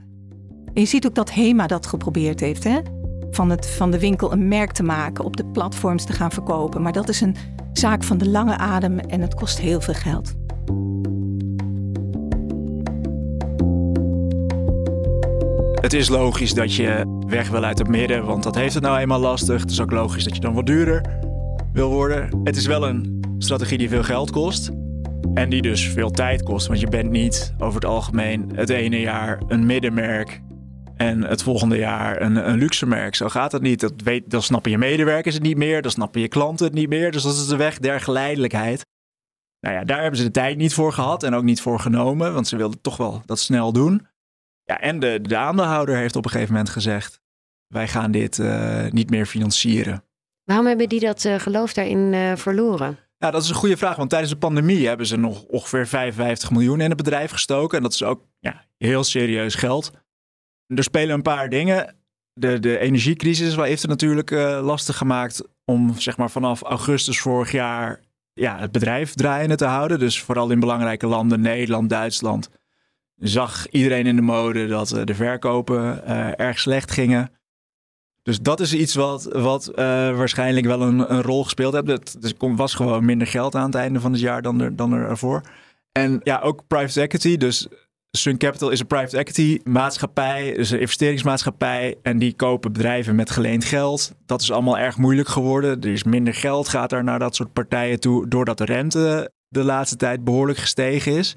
En 0.74 0.80
je 0.80 0.84
ziet 0.84 1.06
ook 1.06 1.14
dat 1.14 1.34
HEMA 1.34 1.66
dat 1.66 1.86
geprobeerd 1.86 2.40
heeft. 2.40 2.64
Hè? 2.64 2.78
Van, 3.30 3.50
het, 3.50 3.66
van 3.66 3.90
de 3.90 3.98
winkel 3.98 4.32
een 4.32 4.48
merk 4.48 4.72
te 4.72 4.82
maken, 4.82 5.24
op 5.24 5.36
de 5.36 5.46
platforms 5.46 6.04
te 6.04 6.12
gaan 6.12 6.32
verkopen. 6.32 6.82
Maar 6.82 6.92
dat 6.92 7.08
is 7.08 7.20
een 7.20 7.36
zaak 7.72 8.04
van 8.04 8.18
de 8.18 8.28
lange 8.28 8.56
adem 8.56 8.98
en 8.98 9.20
het 9.20 9.34
kost 9.34 9.58
heel 9.58 9.80
veel 9.80 9.94
geld. 9.94 10.41
Het 15.82 15.92
is 15.92 16.08
logisch 16.08 16.54
dat 16.54 16.74
je 16.74 17.20
weg 17.26 17.48
wil 17.48 17.64
uit 17.64 17.78
het 17.78 17.88
midden, 17.88 18.24
want 18.24 18.42
dat 18.42 18.54
heeft 18.54 18.74
het 18.74 18.82
nou 18.82 18.98
eenmaal 18.98 19.20
lastig. 19.20 19.60
Het 19.60 19.70
is 19.70 19.80
ook 19.80 19.90
logisch 19.90 20.24
dat 20.24 20.34
je 20.34 20.40
dan 20.40 20.54
wat 20.54 20.66
duurder 20.66 21.04
wil 21.72 21.90
worden. 21.90 22.40
Het 22.44 22.56
is 22.56 22.66
wel 22.66 22.88
een 22.88 23.20
strategie 23.38 23.78
die 23.78 23.88
veel 23.88 24.02
geld 24.02 24.30
kost. 24.30 24.70
En 25.34 25.50
die 25.50 25.62
dus 25.62 25.88
veel 25.88 26.10
tijd 26.10 26.42
kost. 26.42 26.66
Want 26.66 26.80
je 26.80 26.88
bent 26.88 27.10
niet 27.10 27.54
over 27.58 27.74
het 27.74 27.84
algemeen 27.84 28.50
het 28.54 28.70
ene 28.70 29.00
jaar 29.00 29.42
een 29.48 29.66
middenmerk 29.66 30.40
en 30.96 31.22
het 31.22 31.42
volgende 31.42 31.76
jaar 31.76 32.20
een, 32.20 32.48
een 32.48 32.58
luxe 32.58 32.86
merk. 32.86 33.14
Zo 33.14 33.28
gaat 33.28 33.52
het 33.52 33.62
niet. 33.62 33.80
Dat 33.80 33.92
weet, 34.04 34.30
dan 34.30 34.42
snappen 34.42 34.70
je 34.70 34.78
medewerkers 34.78 35.34
het 35.34 35.44
niet 35.44 35.56
meer. 35.56 35.82
Dan 35.82 35.90
snappen 35.90 36.20
je 36.20 36.28
klanten 36.28 36.66
het 36.66 36.74
niet 36.74 36.88
meer. 36.88 37.10
Dus 37.10 37.22
dat 37.22 37.34
is 37.34 37.46
de 37.46 37.56
weg 37.56 37.78
der 37.78 38.00
geleidelijkheid. 38.00 38.86
Nou 39.60 39.74
ja, 39.74 39.84
daar 39.84 40.00
hebben 40.00 40.18
ze 40.18 40.24
de 40.24 40.30
tijd 40.30 40.56
niet 40.56 40.74
voor 40.74 40.92
gehad 40.92 41.22
en 41.22 41.34
ook 41.34 41.44
niet 41.44 41.60
voor 41.60 41.80
genomen. 41.80 42.34
Want 42.34 42.48
ze 42.48 42.56
wilden 42.56 42.80
toch 42.80 42.96
wel 42.96 43.22
dat 43.26 43.38
snel 43.38 43.72
doen. 43.72 44.10
Ja, 44.72 44.80
en 44.80 45.00
de, 45.00 45.20
de 45.22 45.36
aandeelhouder 45.36 45.96
heeft 45.96 46.16
op 46.16 46.24
een 46.24 46.30
gegeven 46.30 46.52
moment 46.52 46.70
gezegd: 46.70 47.20
wij 47.66 47.88
gaan 47.88 48.10
dit 48.10 48.38
uh, 48.38 48.86
niet 48.90 49.10
meer 49.10 49.26
financieren. 49.26 50.04
Waarom 50.44 50.66
hebben 50.66 50.88
die 50.88 51.00
dat 51.00 51.24
uh, 51.24 51.38
geloof 51.38 51.72
daarin 51.72 52.12
uh, 52.12 52.36
verloren? 52.36 52.98
Ja, 53.18 53.30
dat 53.30 53.42
is 53.42 53.48
een 53.48 53.54
goede 53.54 53.76
vraag. 53.76 53.96
Want 53.96 54.10
tijdens 54.10 54.32
de 54.32 54.38
pandemie 54.38 54.86
hebben 54.88 55.06
ze 55.06 55.16
nog 55.16 55.42
ongeveer 55.42 55.86
55 55.86 56.50
miljoen 56.50 56.80
in 56.80 56.88
het 56.88 56.96
bedrijf 56.96 57.30
gestoken. 57.30 57.76
En 57.76 57.82
dat 57.82 57.92
is 57.92 58.02
ook 58.02 58.26
ja, 58.38 58.64
heel 58.78 59.04
serieus 59.04 59.54
geld. 59.54 59.92
Er 60.66 60.82
spelen 60.82 61.14
een 61.14 61.22
paar 61.22 61.48
dingen. 61.48 61.96
De, 62.32 62.58
de 62.58 62.78
energiecrisis 62.78 63.56
heeft 63.56 63.82
het 63.82 63.90
natuurlijk 63.90 64.30
lastig 64.60 64.96
gemaakt 64.96 65.42
om 65.64 65.98
zeg 65.98 66.16
maar, 66.16 66.30
vanaf 66.30 66.62
augustus 66.62 67.20
vorig 67.20 67.52
jaar 67.52 68.00
ja, 68.32 68.58
het 68.58 68.72
bedrijf 68.72 69.14
draaiende 69.14 69.56
te 69.56 69.64
houden. 69.64 69.98
Dus 69.98 70.22
vooral 70.22 70.50
in 70.50 70.60
belangrijke 70.60 71.06
landen, 71.06 71.40
Nederland, 71.40 71.90
Duitsland, 71.90 72.50
zag 73.22 73.68
iedereen 73.70 74.06
in 74.06 74.16
de 74.16 74.22
mode 74.22 74.66
dat 74.66 74.92
uh, 74.94 75.04
de 75.04 75.14
verkopen 75.14 76.02
uh, 76.08 76.40
erg 76.40 76.58
slecht 76.58 76.90
gingen. 76.90 77.30
Dus 78.22 78.40
dat 78.40 78.60
is 78.60 78.74
iets 78.74 78.94
wat, 78.94 79.28
wat 79.32 79.68
uh, 79.70 79.74
waarschijnlijk 80.16 80.66
wel 80.66 80.82
een, 80.82 81.12
een, 81.12 81.22
rol 81.22 81.44
gespeeld 81.44 81.72
heeft. 81.72 82.12
Het, 82.20 82.34
was 82.38 82.74
gewoon 82.74 83.04
minder 83.04 83.26
geld 83.26 83.54
aan 83.54 83.64
het 83.66 83.74
einde 83.74 84.00
van 84.00 84.12
het 84.12 84.20
jaar 84.20 84.42
dan 84.42 84.60
er, 84.60 84.76
dan 84.76 84.92
er 84.92 85.08
ervoor. 85.08 85.42
En 85.92 86.20
ja, 86.22 86.40
ook 86.40 86.66
private 86.66 87.00
equity. 87.00 87.36
Dus 87.36 87.68
Sun 88.10 88.38
Capital 88.38 88.70
is 88.70 88.80
een 88.80 88.86
private 88.86 89.16
equity 89.16 89.60
maatschappij, 89.64 90.52
dus 90.52 90.70
een 90.70 90.80
investeringsmaatschappij. 90.80 91.96
En 92.02 92.18
die 92.18 92.34
kopen 92.34 92.72
bedrijven 92.72 93.14
met 93.14 93.30
geleend 93.30 93.64
geld. 93.64 94.14
Dat 94.26 94.40
is 94.40 94.50
allemaal 94.50 94.78
erg 94.78 94.96
moeilijk 94.96 95.28
geworden. 95.28 95.80
Er 95.80 95.92
is 95.92 96.04
minder 96.04 96.34
geld, 96.34 96.68
gaat 96.68 97.02
naar 97.02 97.18
dat 97.18 97.36
soort 97.36 97.52
partijen 97.52 98.00
toe, 98.00 98.28
doordat 98.28 98.58
de 98.58 98.64
rente 98.64 99.30
de 99.48 99.64
laatste 99.64 99.96
tijd 99.96 100.24
behoorlijk 100.24 100.58
gestegen 100.58 101.12
is. 101.12 101.36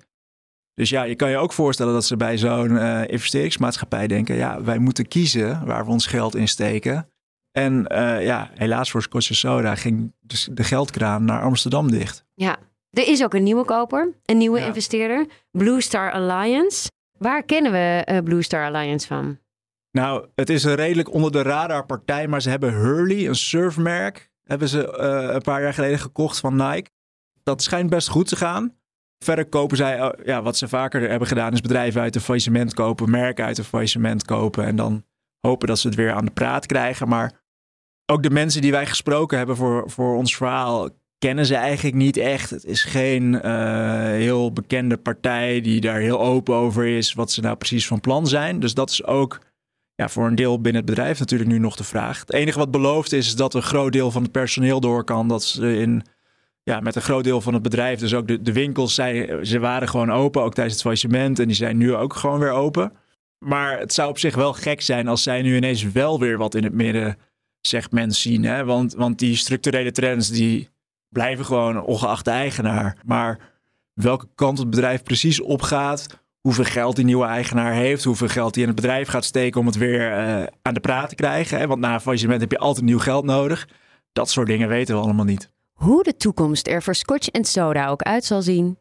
Dus 0.75 0.89
ja, 0.89 1.03
je 1.03 1.15
kan 1.15 1.29
je 1.29 1.38
ook 1.38 1.53
voorstellen 1.53 1.93
dat 1.93 2.05
ze 2.05 2.17
bij 2.17 2.38
zo'n 2.38 2.71
uh, 2.71 3.01
investeringsmaatschappij 3.07 4.07
denken: 4.07 4.35
ja, 4.35 4.61
wij 4.63 4.77
moeten 4.77 5.07
kiezen 5.07 5.65
waar 5.65 5.85
we 5.85 5.91
ons 5.91 6.07
geld 6.07 6.35
in 6.35 6.47
steken. 6.47 7.09
En 7.51 7.85
uh, 7.91 8.25
ja, 8.25 8.51
helaas 8.53 8.91
voor 8.91 9.01
Scotch 9.01 9.35
Soda 9.35 9.75
ging 9.75 10.13
dus 10.21 10.49
de 10.51 10.63
geldkraan 10.63 11.25
naar 11.25 11.41
Amsterdam 11.41 11.91
dicht. 11.91 12.25
Ja, 12.33 12.57
er 12.89 13.07
is 13.07 13.23
ook 13.23 13.33
een 13.33 13.43
nieuwe 13.43 13.65
koper, 13.65 14.13
een 14.25 14.38
nieuwe 14.38 14.59
ja. 14.59 14.65
investeerder, 14.65 15.27
Blue 15.51 15.81
Star 15.81 16.11
Alliance. 16.11 16.91
Waar 17.17 17.43
kennen 17.43 17.71
we 17.71 18.07
uh, 18.11 18.17
Blue 18.23 18.41
Star 18.41 18.65
Alliance 18.65 19.07
van? 19.07 19.39
Nou, 19.91 20.27
het 20.35 20.49
is 20.49 20.63
een 20.63 20.75
redelijk 20.75 21.13
onder 21.13 21.31
de 21.31 21.41
radar 21.41 21.85
partij, 21.85 22.27
maar 22.27 22.41
ze 22.41 22.49
hebben 22.49 22.73
Hurley, 22.73 23.27
een 23.27 23.35
surfmerk, 23.35 24.31
hebben 24.43 24.67
ze 24.69 24.97
een 25.33 25.41
paar 25.41 25.61
jaar 25.61 25.73
geleden 25.73 25.99
gekocht 25.99 26.39
van 26.39 26.55
Nike. 26.55 26.89
Dat 27.43 27.63
schijnt 27.63 27.89
best 27.89 28.07
goed 28.07 28.27
te 28.27 28.35
gaan. 28.35 28.73
Verder 29.23 29.45
kopen 29.45 29.78
zij, 29.78 29.99
uh, 29.99 30.10
ja, 30.25 30.41
wat 30.41 30.58
ze 30.58 30.67
vaker 30.67 31.10
hebben 31.10 31.28
gedaan, 31.28 31.54
is 31.54 31.62
bedrijven 31.62 32.01
uit 32.01 32.15
een 32.15 32.21
faillissement 32.21 32.73
kopen, 32.73 33.10
merken 33.10 33.45
uit 33.45 33.58
een 33.58 33.63
faillissement 33.63 34.25
kopen 34.25 34.65
en 34.65 34.75
dan 34.75 35.06
hopen 35.39 35.67
dat 35.67 35.80
ze 35.80 35.88
het 35.88 35.95
weer 35.95 36.13
aan 36.13 36.25
de 36.25 36.32
praat 36.32 36.65
krijgen. 36.65 37.08
Maar 37.08 37.43
ook 38.06 38.23
de 38.23 38.30
mensen 38.30 38.62
die 38.62 38.71
wij 38.71 38.86
gesproken 38.86 39.38
hebben 39.38 39.56
voor, 39.56 39.89
voor 39.89 40.15
ons 40.15 40.36
verhaal 40.36 40.89
kennen 41.17 41.45
ze 41.45 41.56
eigenlijk 41.56 41.95
niet 41.95 42.17
echt. 42.17 42.49
Het 42.49 42.65
is 42.65 42.84
geen 42.84 43.34
uh, 43.34 43.41
heel 44.01 44.51
bekende 44.54 44.97
partij 44.97 45.62
die 45.62 45.82
daar 45.82 45.99
heel 45.99 46.19
open 46.19 46.56
over 46.56 46.86
is 46.86 47.13
wat 47.13 47.32
ze 47.32 47.41
nou 47.41 47.56
precies 47.56 47.88
van 47.88 47.99
plan 47.99 48.28
zijn. 48.28 48.60
Dus 48.60 48.73
dat 48.73 48.89
is 48.89 49.04
ook 49.04 49.39
ja, 49.95 50.10
voor 50.10 50.28
een 50.28 50.36
deel 50.36 50.62
binnen 50.62 50.82
het 50.82 50.89
bedrijf 50.89 51.19
natuurlijk 51.19 51.49
nu 51.49 51.60
nog 51.60 51.75
de 51.75 51.84
vraag. 51.84 52.19
Het 52.19 52.34
enige 52.34 52.60
wat 52.60 52.71
beloofd 52.71 53.12
is, 53.12 53.28
is 53.28 53.36
dat 53.36 53.54
een 53.54 53.62
groot 53.62 53.91
deel 53.91 54.12
van 54.12 54.21
het 54.21 54.32
personeel 54.32 54.80
door 54.80 55.04
kan. 55.04 55.28
Dat 55.28 55.43
ze 55.43 55.78
in, 55.78 56.04
ja, 56.65 56.80
met 56.80 56.95
een 56.95 57.01
groot 57.01 57.23
deel 57.23 57.41
van 57.41 57.54
het 57.54 57.63
bedrijf, 57.63 57.99
dus 57.99 58.13
ook 58.13 58.28
de, 58.28 58.41
de 58.41 58.54
winkels, 58.54 58.93
zijn, 58.93 59.45
ze 59.45 59.60
waren 59.60 59.89
gewoon 59.89 60.12
open, 60.12 60.41
ook 60.41 60.54
tijdens 60.54 60.73
het 60.73 60.84
faillissement. 60.84 61.39
En 61.39 61.47
die 61.47 61.56
zijn 61.56 61.78
nu 61.78 61.95
ook 61.95 62.13
gewoon 62.13 62.39
weer 62.39 62.51
open. 62.51 62.91
Maar 63.38 63.80
het 63.80 63.93
zou 63.93 64.10
op 64.10 64.17
zich 64.17 64.36
wel 64.36 64.54
gek 64.54 64.82
zijn 64.82 65.08
als 65.08 65.23
zij 65.23 65.41
nu 65.41 65.56
ineens 65.56 65.84
wel 65.84 66.19
weer 66.19 66.38
wat 66.38 66.56
in 66.56 66.63
het 66.63 66.73
middensegment 66.73 68.15
zien. 68.15 68.43
Hè? 68.43 68.65
Want, 68.65 68.93
want 68.93 69.19
die 69.19 69.36
structurele 69.36 69.91
trends 69.91 70.30
die 70.30 70.69
blijven 71.10 71.45
gewoon 71.45 71.84
ongeacht 71.84 72.25
de 72.25 72.32
eigenaar. 72.32 72.97
Maar 73.06 73.39
welke 73.93 74.28
kant 74.36 74.58
het 74.58 74.69
bedrijf 74.69 75.04
precies 75.04 75.41
opgaat, 75.41 76.23
hoeveel 76.41 76.63
geld 76.63 76.95
die 76.95 77.06
nieuwe 77.06 77.25
eigenaar 77.25 77.73
heeft, 77.73 78.04
hoeveel 78.04 78.28
geld 78.28 78.54
die 78.54 78.62
in 78.62 78.69
het 78.69 78.82
bedrijf 78.82 79.08
gaat 79.08 79.25
steken 79.25 79.60
om 79.60 79.65
het 79.65 79.78
weer 79.78 80.12
uh, 80.12 80.43
aan 80.62 80.73
de 80.73 80.80
praat 80.80 81.10
te 81.10 81.15
krijgen. 81.15 81.58
Hè? 81.58 81.67
Want 81.67 81.80
na 81.80 81.93
een 81.93 82.01
faillissement 82.01 82.41
heb 82.41 82.51
je 82.51 82.58
altijd 82.58 82.86
nieuw 82.86 82.99
geld 82.99 83.25
nodig. 83.25 83.67
Dat 84.12 84.30
soort 84.30 84.47
dingen 84.47 84.67
weten 84.67 84.95
we 84.95 85.01
allemaal 85.01 85.25
niet. 85.25 85.54
Hoe 85.75 86.03
de 86.03 86.15
toekomst 86.15 86.67
er 86.67 86.83
voor 86.83 86.95
Scotch 86.95 87.27
en 87.27 87.45
Soda 87.45 87.88
ook 87.88 88.01
uit 88.01 88.25
zal 88.25 88.41
zien, 88.41 88.77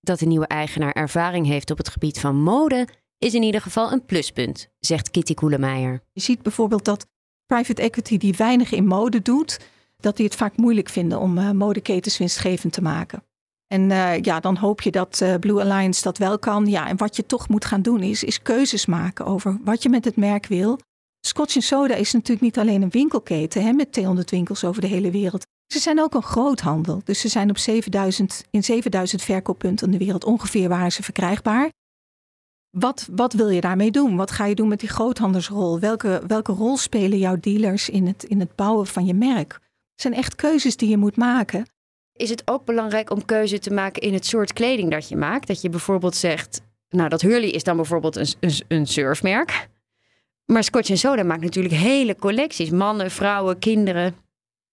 dat 0.00 0.18
de 0.18 0.26
nieuwe 0.26 0.46
eigenaar 0.46 0.92
ervaring 0.92 1.46
heeft 1.46 1.70
op 1.70 1.78
het 1.78 1.88
gebied 1.88 2.20
van 2.20 2.36
mode, 2.36 2.88
is 3.18 3.34
in 3.34 3.42
ieder 3.42 3.60
geval 3.60 3.92
een 3.92 4.04
pluspunt, 4.04 4.68
zegt 4.78 5.10
Kitty 5.10 5.34
Koelemeijer. 5.34 6.02
Je 6.12 6.20
ziet 6.20 6.42
bijvoorbeeld 6.42 6.84
dat 6.84 7.06
private 7.46 7.82
equity 7.82 8.18
die 8.18 8.34
weinig 8.36 8.72
in 8.72 8.86
mode 8.86 9.22
doet, 9.22 9.60
dat 9.96 10.16
die 10.16 10.26
het 10.26 10.34
vaak 10.34 10.56
moeilijk 10.56 10.88
vinden 10.88 11.18
om 11.18 11.38
uh, 11.38 11.50
modeketens 11.50 12.18
winstgevend 12.18 12.72
te 12.72 12.82
maken. 12.82 13.22
En 13.66 13.90
uh, 13.90 14.20
ja, 14.20 14.40
dan 14.40 14.56
hoop 14.56 14.80
je 14.80 14.90
dat 14.90 15.20
uh, 15.22 15.34
Blue 15.34 15.60
Alliance 15.60 16.02
dat 16.02 16.18
wel 16.18 16.38
kan. 16.38 16.66
Ja, 16.66 16.88
en 16.88 16.96
wat 16.96 17.16
je 17.16 17.26
toch 17.26 17.48
moet 17.48 17.64
gaan 17.64 17.82
doen 17.82 18.02
is, 18.02 18.24
is 18.24 18.42
keuzes 18.42 18.86
maken 18.86 19.26
over 19.26 19.58
wat 19.64 19.82
je 19.82 19.88
met 19.88 20.04
het 20.04 20.16
merk 20.16 20.46
wil. 20.46 20.78
Scotch 21.20 21.62
Soda 21.62 21.94
is 21.94 22.12
natuurlijk 22.12 22.40
niet 22.40 22.58
alleen 22.58 22.82
een 22.82 22.90
winkelketen 22.90 23.62
hè, 23.62 23.72
met 23.72 23.92
200 23.92 24.30
winkels 24.30 24.64
over 24.64 24.80
de 24.80 24.86
hele 24.86 25.10
wereld. 25.10 25.46
Ze 25.72 25.78
zijn 25.78 26.00
ook 26.00 26.14
een 26.14 26.22
groothandel. 26.22 27.00
Dus 27.04 27.20
ze 27.20 27.28
zijn 27.28 27.50
op 27.50 27.58
7000, 27.58 28.44
in 28.50 28.64
7000 28.64 29.22
verkooppunten 29.22 29.86
in 29.86 29.92
de 29.92 30.04
wereld 30.04 30.24
ongeveer 30.24 30.68
waren 30.68 30.92
ze 30.92 31.02
verkrijgbaar. 31.02 31.70
Wat, 32.70 33.08
wat 33.12 33.32
wil 33.32 33.48
je 33.48 33.60
daarmee 33.60 33.90
doen? 33.90 34.16
Wat 34.16 34.30
ga 34.30 34.44
je 34.44 34.54
doen 34.54 34.68
met 34.68 34.80
die 34.80 34.88
groothandelsrol? 34.88 35.78
Welke, 35.80 36.22
welke 36.26 36.52
rol 36.52 36.76
spelen 36.76 37.18
jouw 37.18 37.36
dealers 37.40 37.88
in 37.88 38.06
het, 38.06 38.24
in 38.24 38.40
het 38.40 38.54
bouwen 38.54 38.86
van 38.86 39.06
je 39.06 39.14
merk? 39.14 39.52
Het 39.52 40.00
zijn 40.00 40.14
echt 40.14 40.34
keuzes 40.34 40.76
die 40.76 40.88
je 40.88 40.96
moet 40.96 41.16
maken. 41.16 41.66
is 42.12 42.30
het 42.30 42.42
ook 42.44 42.64
belangrijk 42.64 43.10
om 43.10 43.24
keuze 43.24 43.58
te 43.58 43.70
maken 43.70 44.02
in 44.02 44.14
het 44.14 44.26
soort 44.26 44.52
kleding 44.52 44.90
dat 44.90 45.08
je 45.08 45.16
maakt. 45.16 45.46
Dat 45.46 45.60
je 45.60 45.68
bijvoorbeeld 45.68 46.16
zegt, 46.16 46.60
nou 46.88 47.08
dat 47.08 47.20
Hurley 47.20 47.50
is 47.50 47.64
dan 47.64 47.76
bijvoorbeeld 47.76 48.16
een, 48.16 48.28
een, 48.40 48.52
een 48.68 48.86
surfmerk. 48.86 49.68
Maar 50.44 50.64
Scotch 50.64 50.96
Soda 50.96 51.22
maakt 51.22 51.42
natuurlijk 51.42 51.74
hele 51.74 52.16
collecties. 52.16 52.70
Mannen, 52.70 53.10
vrouwen, 53.10 53.58
kinderen. 53.58 54.28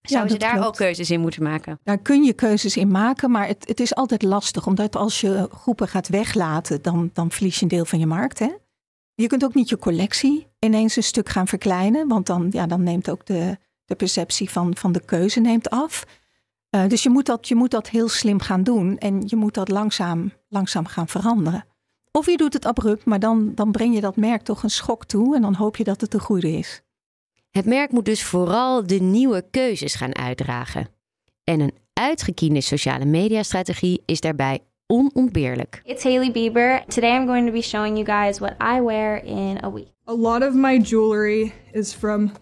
Zouden 0.08 0.32
ze 0.32 0.38
daar 0.38 0.52
klopt. 0.52 0.66
ook 0.66 0.76
keuzes 0.76 1.10
in 1.10 1.20
moeten 1.20 1.42
maken? 1.42 1.80
Daar 1.82 1.98
kun 1.98 2.22
je 2.22 2.32
keuzes 2.32 2.76
in 2.76 2.90
maken, 2.90 3.30
maar 3.30 3.46
het, 3.46 3.68
het 3.68 3.80
is 3.80 3.94
altijd 3.94 4.22
lastig. 4.22 4.66
Omdat 4.66 4.96
als 4.96 5.20
je 5.20 5.48
groepen 5.52 5.88
gaat 5.88 6.08
weglaten, 6.08 6.82
dan, 6.82 7.10
dan 7.12 7.30
verlies 7.30 7.56
je 7.56 7.62
een 7.62 7.68
deel 7.68 7.84
van 7.84 7.98
je 7.98 8.06
markt. 8.06 8.38
Hè? 8.38 8.50
Je 9.14 9.26
kunt 9.26 9.44
ook 9.44 9.54
niet 9.54 9.68
je 9.68 9.78
collectie 9.78 10.46
ineens 10.58 10.96
een 10.96 11.02
stuk 11.02 11.28
gaan 11.28 11.48
verkleinen. 11.48 12.08
Want 12.08 12.26
dan, 12.26 12.46
ja, 12.50 12.66
dan 12.66 12.82
neemt 12.82 13.10
ook 13.10 13.26
de, 13.26 13.58
de 13.84 13.94
perceptie 13.94 14.50
van, 14.50 14.76
van 14.76 14.92
de 14.92 15.04
keuze 15.04 15.40
neemt 15.40 15.70
af. 15.70 16.04
Uh, 16.70 16.86
dus 16.86 17.02
je 17.02 17.10
moet, 17.10 17.26
dat, 17.26 17.48
je 17.48 17.54
moet 17.54 17.70
dat 17.70 17.88
heel 17.88 18.08
slim 18.08 18.40
gaan 18.40 18.62
doen. 18.62 18.98
En 18.98 19.22
je 19.26 19.36
moet 19.36 19.54
dat 19.54 19.68
langzaam, 19.68 20.32
langzaam 20.48 20.86
gaan 20.86 21.08
veranderen. 21.08 21.64
Of 22.12 22.26
je 22.26 22.36
doet 22.36 22.52
het 22.52 22.66
abrupt, 22.66 23.04
maar 23.04 23.18
dan, 23.18 23.54
dan 23.54 23.72
breng 23.72 23.94
je 23.94 24.00
dat 24.00 24.16
merk 24.16 24.42
toch 24.42 24.62
een 24.62 24.70
schok 24.70 25.04
toe. 25.04 25.36
En 25.36 25.42
dan 25.42 25.54
hoop 25.54 25.76
je 25.76 25.84
dat 25.84 26.00
het 26.00 26.10
de 26.10 26.20
goede 26.20 26.52
is. 26.52 26.82
Het 27.50 27.66
merk 27.66 27.92
moet 27.92 28.04
dus 28.04 28.22
vooral 28.22 28.86
de 28.86 29.00
nieuwe 29.00 29.44
keuzes 29.50 29.94
gaan 29.94 30.14
uitdragen. 30.16 30.88
En 31.44 31.60
een 31.60 31.74
uitgekiende 31.92 32.60
sociale 32.60 33.04
mediastrategie 33.04 34.02
is 34.06 34.20
daarbij 34.20 34.60
onontbeerlijk. 34.86 35.80
It's 35.84 36.02
Haley 36.02 36.32
Bieber. 36.32 36.84
Today 36.86 37.16
I'm 37.16 37.26
going 37.26 37.46
to 37.46 37.52
be 37.52 37.62
showing 37.62 37.96
you 37.96 38.20
guys 38.20 38.38
what 38.38 38.54
I 38.62 38.80
wear 38.80 39.24
in 39.24 39.64
a 39.64 39.72
week. 39.72 39.88
A 40.08 40.14
lot 40.14 40.42
of 40.42 40.54
my 40.54 40.78
jewelry 40.78 41.52
is 41.72 41.94
from 41.94 42.32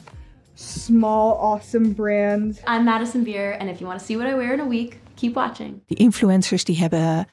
small, 0.55 1.33
awesome 1.33 1.95
brands. 1.95 2.59
I'm 2.59 2.85
Madison 2.85 3.23
Beer, 3.23 3.57
and 3.59 3.71
if 3.71 3.79
you 3.79 3.87
want 3.87 3.99
to 3.99 4.07
see 4.07 4.16
what 4.16 4.29
I 4.29 4.35
wear 4.35 4.53
in 4.53 4.61
a 4.61 4.69
week, 4.69 4.99
keep 5.14 5.35
watching. 5.35 5.83
Die 5.87 5.97
influencers 5.97 6.64
die 6.64 6.79
hebben 6.79 7.27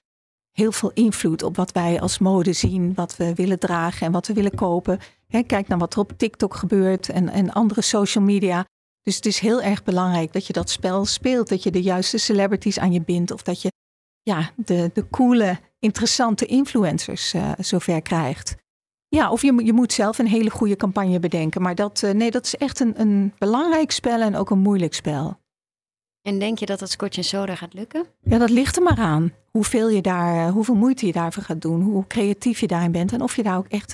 heel 0.52 0.72
veel 0.72 0.92
invloed 0.94 1.44
op 1.44 1.56
wat 1.56 1.72
wij 1.72 2.02
als 2.02 2.20
mode 2.20 2.54
zien, 2.54 2.94
wat 2.96 3.18
we 3.18 3.34
willen 3.34 3.60
dragen 3.60 4.06
en 4.06 4.12
wat 4.12 4.28
we 4.28 4.34
willen 4.34 4.56
kopen. 4.56 5.00
Kijk 5.42 5.68
naar 5.68 5.78
wat 5.78 5.94
er 5.94 6.00
op 6.00 6.14
TikTok 6.18 6.56
gebeurt 6.56 7.10
en, 7.10 7.30
en 7.30 7.52
andere 7.52 7.82
social 7.82 8.24
media. 8.24 8.66
Dus 9.02 9.16
het 9.16 9.26
is 9.26 9.40
heel 9.40 9.62
erg 9.62 9.84
belangrijk 9.84 10.34
dat 10.34 10.48
je 10.48 10.54
dat 10.54 10.70
spel 10.70 11.06
speelt, 11.06 11.50
dat 11.50 11.64
je 11.64 11.72
de 11.72 11.82
juiste 11.82 12.18
celebrities 12.18 12.80
aan 12.80 12.92
je 12.92 13.02
bindt 13.02 13.32
of 13.32 13.42
dat 13.42 13.62
je 13.62 13.72
ja, 14.22 14.52
de, 14.56 14.90
de 14.94 15.10
coole, 15.10 15.60
interessante 15.80 16.46
influencers 16.46 17.34
uh, 17.34 17.52
zover 17.58 18.02
krijgt. 18.02 18.56
Ja, 19.08 19.32
of 19.32 19.42
je, 19.42 19.66
je 19.66 19.74
moet 19.74 19.94
zelf 19.94 20.20
een 20.20 20.28
hele 20.28 20.50
goede 20.50 20.76
campagne 20.76 21.20
bedenken. 21.20 21.62
Maar 21.62 21.76
dat, 21.76 22.02
uh, 22.06 22.12
nee, 22.12 22.32
dat 22.32 22.46
is 22.46 22.56
echt 22.56 22.80
een, 22.80 23.00
een 23.00 23.34
belangrijk 23.38 23.92
spel 23.92 24.22
en 24.22 24.36
ook 24.36 24.50
een 24.50 24.60
moeilijk 24.60 24.94
spel. 24.94 25.42
En 26.22 26.40
denk 26.40 26.60
je 26.60 26.66
dat 26.66 26.80
dat 26.80 26.90
Scotch 26.90 27.24
Soda 27.24 27.56
gaat 27.56 27.74
lukken? 27.74 28.06
Ja, 28.22 28.38
dat 28.38 28.50
ligt 28.50 28.76
er 28.76 28.84
maar 28.84 28.98
aan. 28.98 29.34
Hoeveel, 29.52 29.90
je 29.90 30.02
daar, 30.02 30.48
uh, 30.48 30.54
hoeveel 30.54 30.76
moeite 30.76 31.06
je 31.06 31.12
daarvoor 31.12 31.44
gaat 31.44 31.62
doen. 31.62 31.82
Hoe 31.82 32.08
creatief 32.08 32.60
je 32.60 32.68
daarin 32.68 32.92
bent. 32.92 33.14
En 33.14 33.22
of 33.22 33.36
je 33.36 33.44
daar 33.44 33.58
ook 33.58 33.68
echt 33.68 33.94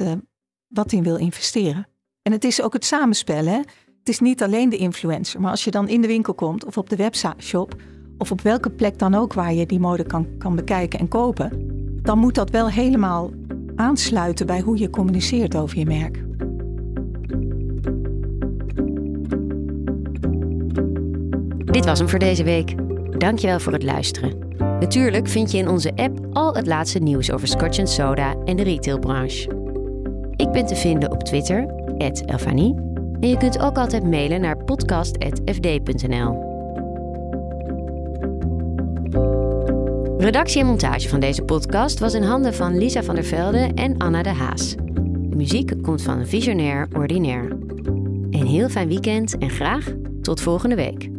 wat 0.69 0.91
in 0.91 1.03
wil 1.03 1.15
investeren. 1.15 1.88
En 2.21 2.32
het 2.32 2.43
is 2.43 2.62
ook 2.62 2.73
het 2.73 2.86
samenspel. 2.86 3.45
Hè? 3.45 3.58
Het 3.99 4.10
is 4.10 4.19
niet 4.19 4.43
alleen 4.43 4.69
de 4.69 4.77
influencer. 4.77 5.41
Maar 5.41 5.51
als 5.51 5.63
je 5.63 5.71
dan 5.71 5.88
in 5.88 6.01
de 6.01 6.08
winkel 6.08 6.34
komt 6.34 6.65
of 6.65 6.77
op 6.77 6.89
de 6.89 6.95
webshop. 6.95 7.75
Of 8.17 8.32
op 8.32 8.41
welke 8.41 8.69
plek 8.69 8.99
dan 8.99 9.15
ook 9.15 9.34
waar 9.34 9.53
je 9.53 9.65
die 9.65 9.79
mode 9.79 10.03
kan, 10.03 10.27
kan 10.38 10.55
bekijken 10.55 10.99
en 10.99 11.08
kopen. 11.08 11.51
Dan 12.01 12.17
moet 12.17 12.36
dat 12.36 12.49
wel 12.49 12.69
helemaal 12.69 13.32
aansluiten 13.75 14.45
bij 14.45 14.60
hoe 14.60 14.77
je 14.77 14.89
communiceert 14.89 15.55
over 15.55 15.77
je 15.77 15.86
merk. 15.86 16.23
Dit 21.71 21.86
was 21.86 21.99
hem 21.99 22.10
voor 22.10 22.19
deze 22.19 22.43
week. 22.43 22.75
Dankjewel 23.19 23.60
voor 23.60 23.73
het 23.73 23.84
luisteren. 23.84 24.47
Natuurlijk 24.58 25.27
vind 25.27 25.51
je 25.51 25.58
in 25.58 25.67
onze 25.67 25.95
app 25.95 26.19
al 26.32 26.55
het 26.55 26.67
laatste 26.67 26.99
nieuws 26.99 27.32
over 27.32 27.47
Scotch 27.47 27.88
Soda 27.88 28.36
en 28.45 28.55
de 28.55 28.63
retailbranche. 28.63 29.59
Ik 30.39 30.52
ben 30.52 30.65
te 30.65 30.75
vinden 30.75 31.12
op 31.12 31.23
Twitter, 31.23 31.65
Elfanie. 32.25 32.75
En 33.19 33.30
je 33.30 33.38
kunt 33.38 33.60
ook 33.60 33.78
altijd 33.78 34.04
mailen 34.04 34.41
naar 34.41 34.63
podcast.fd.nl. 34.63 36.47
Redactie 40.17 40.62
en 40.62 40.67
montage 40.67 41.10
van 41.10 41.19
deze 41.19 41.41
podcast 41.41 41.99
was 41.99 42.13
in 42.13 42.23
handen 42.23 42.54
van 42.54 42.78
Lisa 42.78 43.04
van 43.04 43.15
der 43.15 43.23
Velde 43.23 43.71
en 43.75 43.97
Anna 43.97 44.23
de 44.23 44.30
Haas. 44.30 44.75
De 44.75 45.36
muziek 45.36 45.73
komt 45.82 46.02
van 46.02 46.28
Visionair 46.28 46.88
Ordinaire. 46.95 47.58
Een 48.30 48.47
heel 48.47 48.69
fijn 48.69 48.88
weekend 48.88 49.38
en 49.38 49.49
graag 49.49 49.93
tot 50.21 50.41
volgende 50.41 50.75
week. 50.75 51.18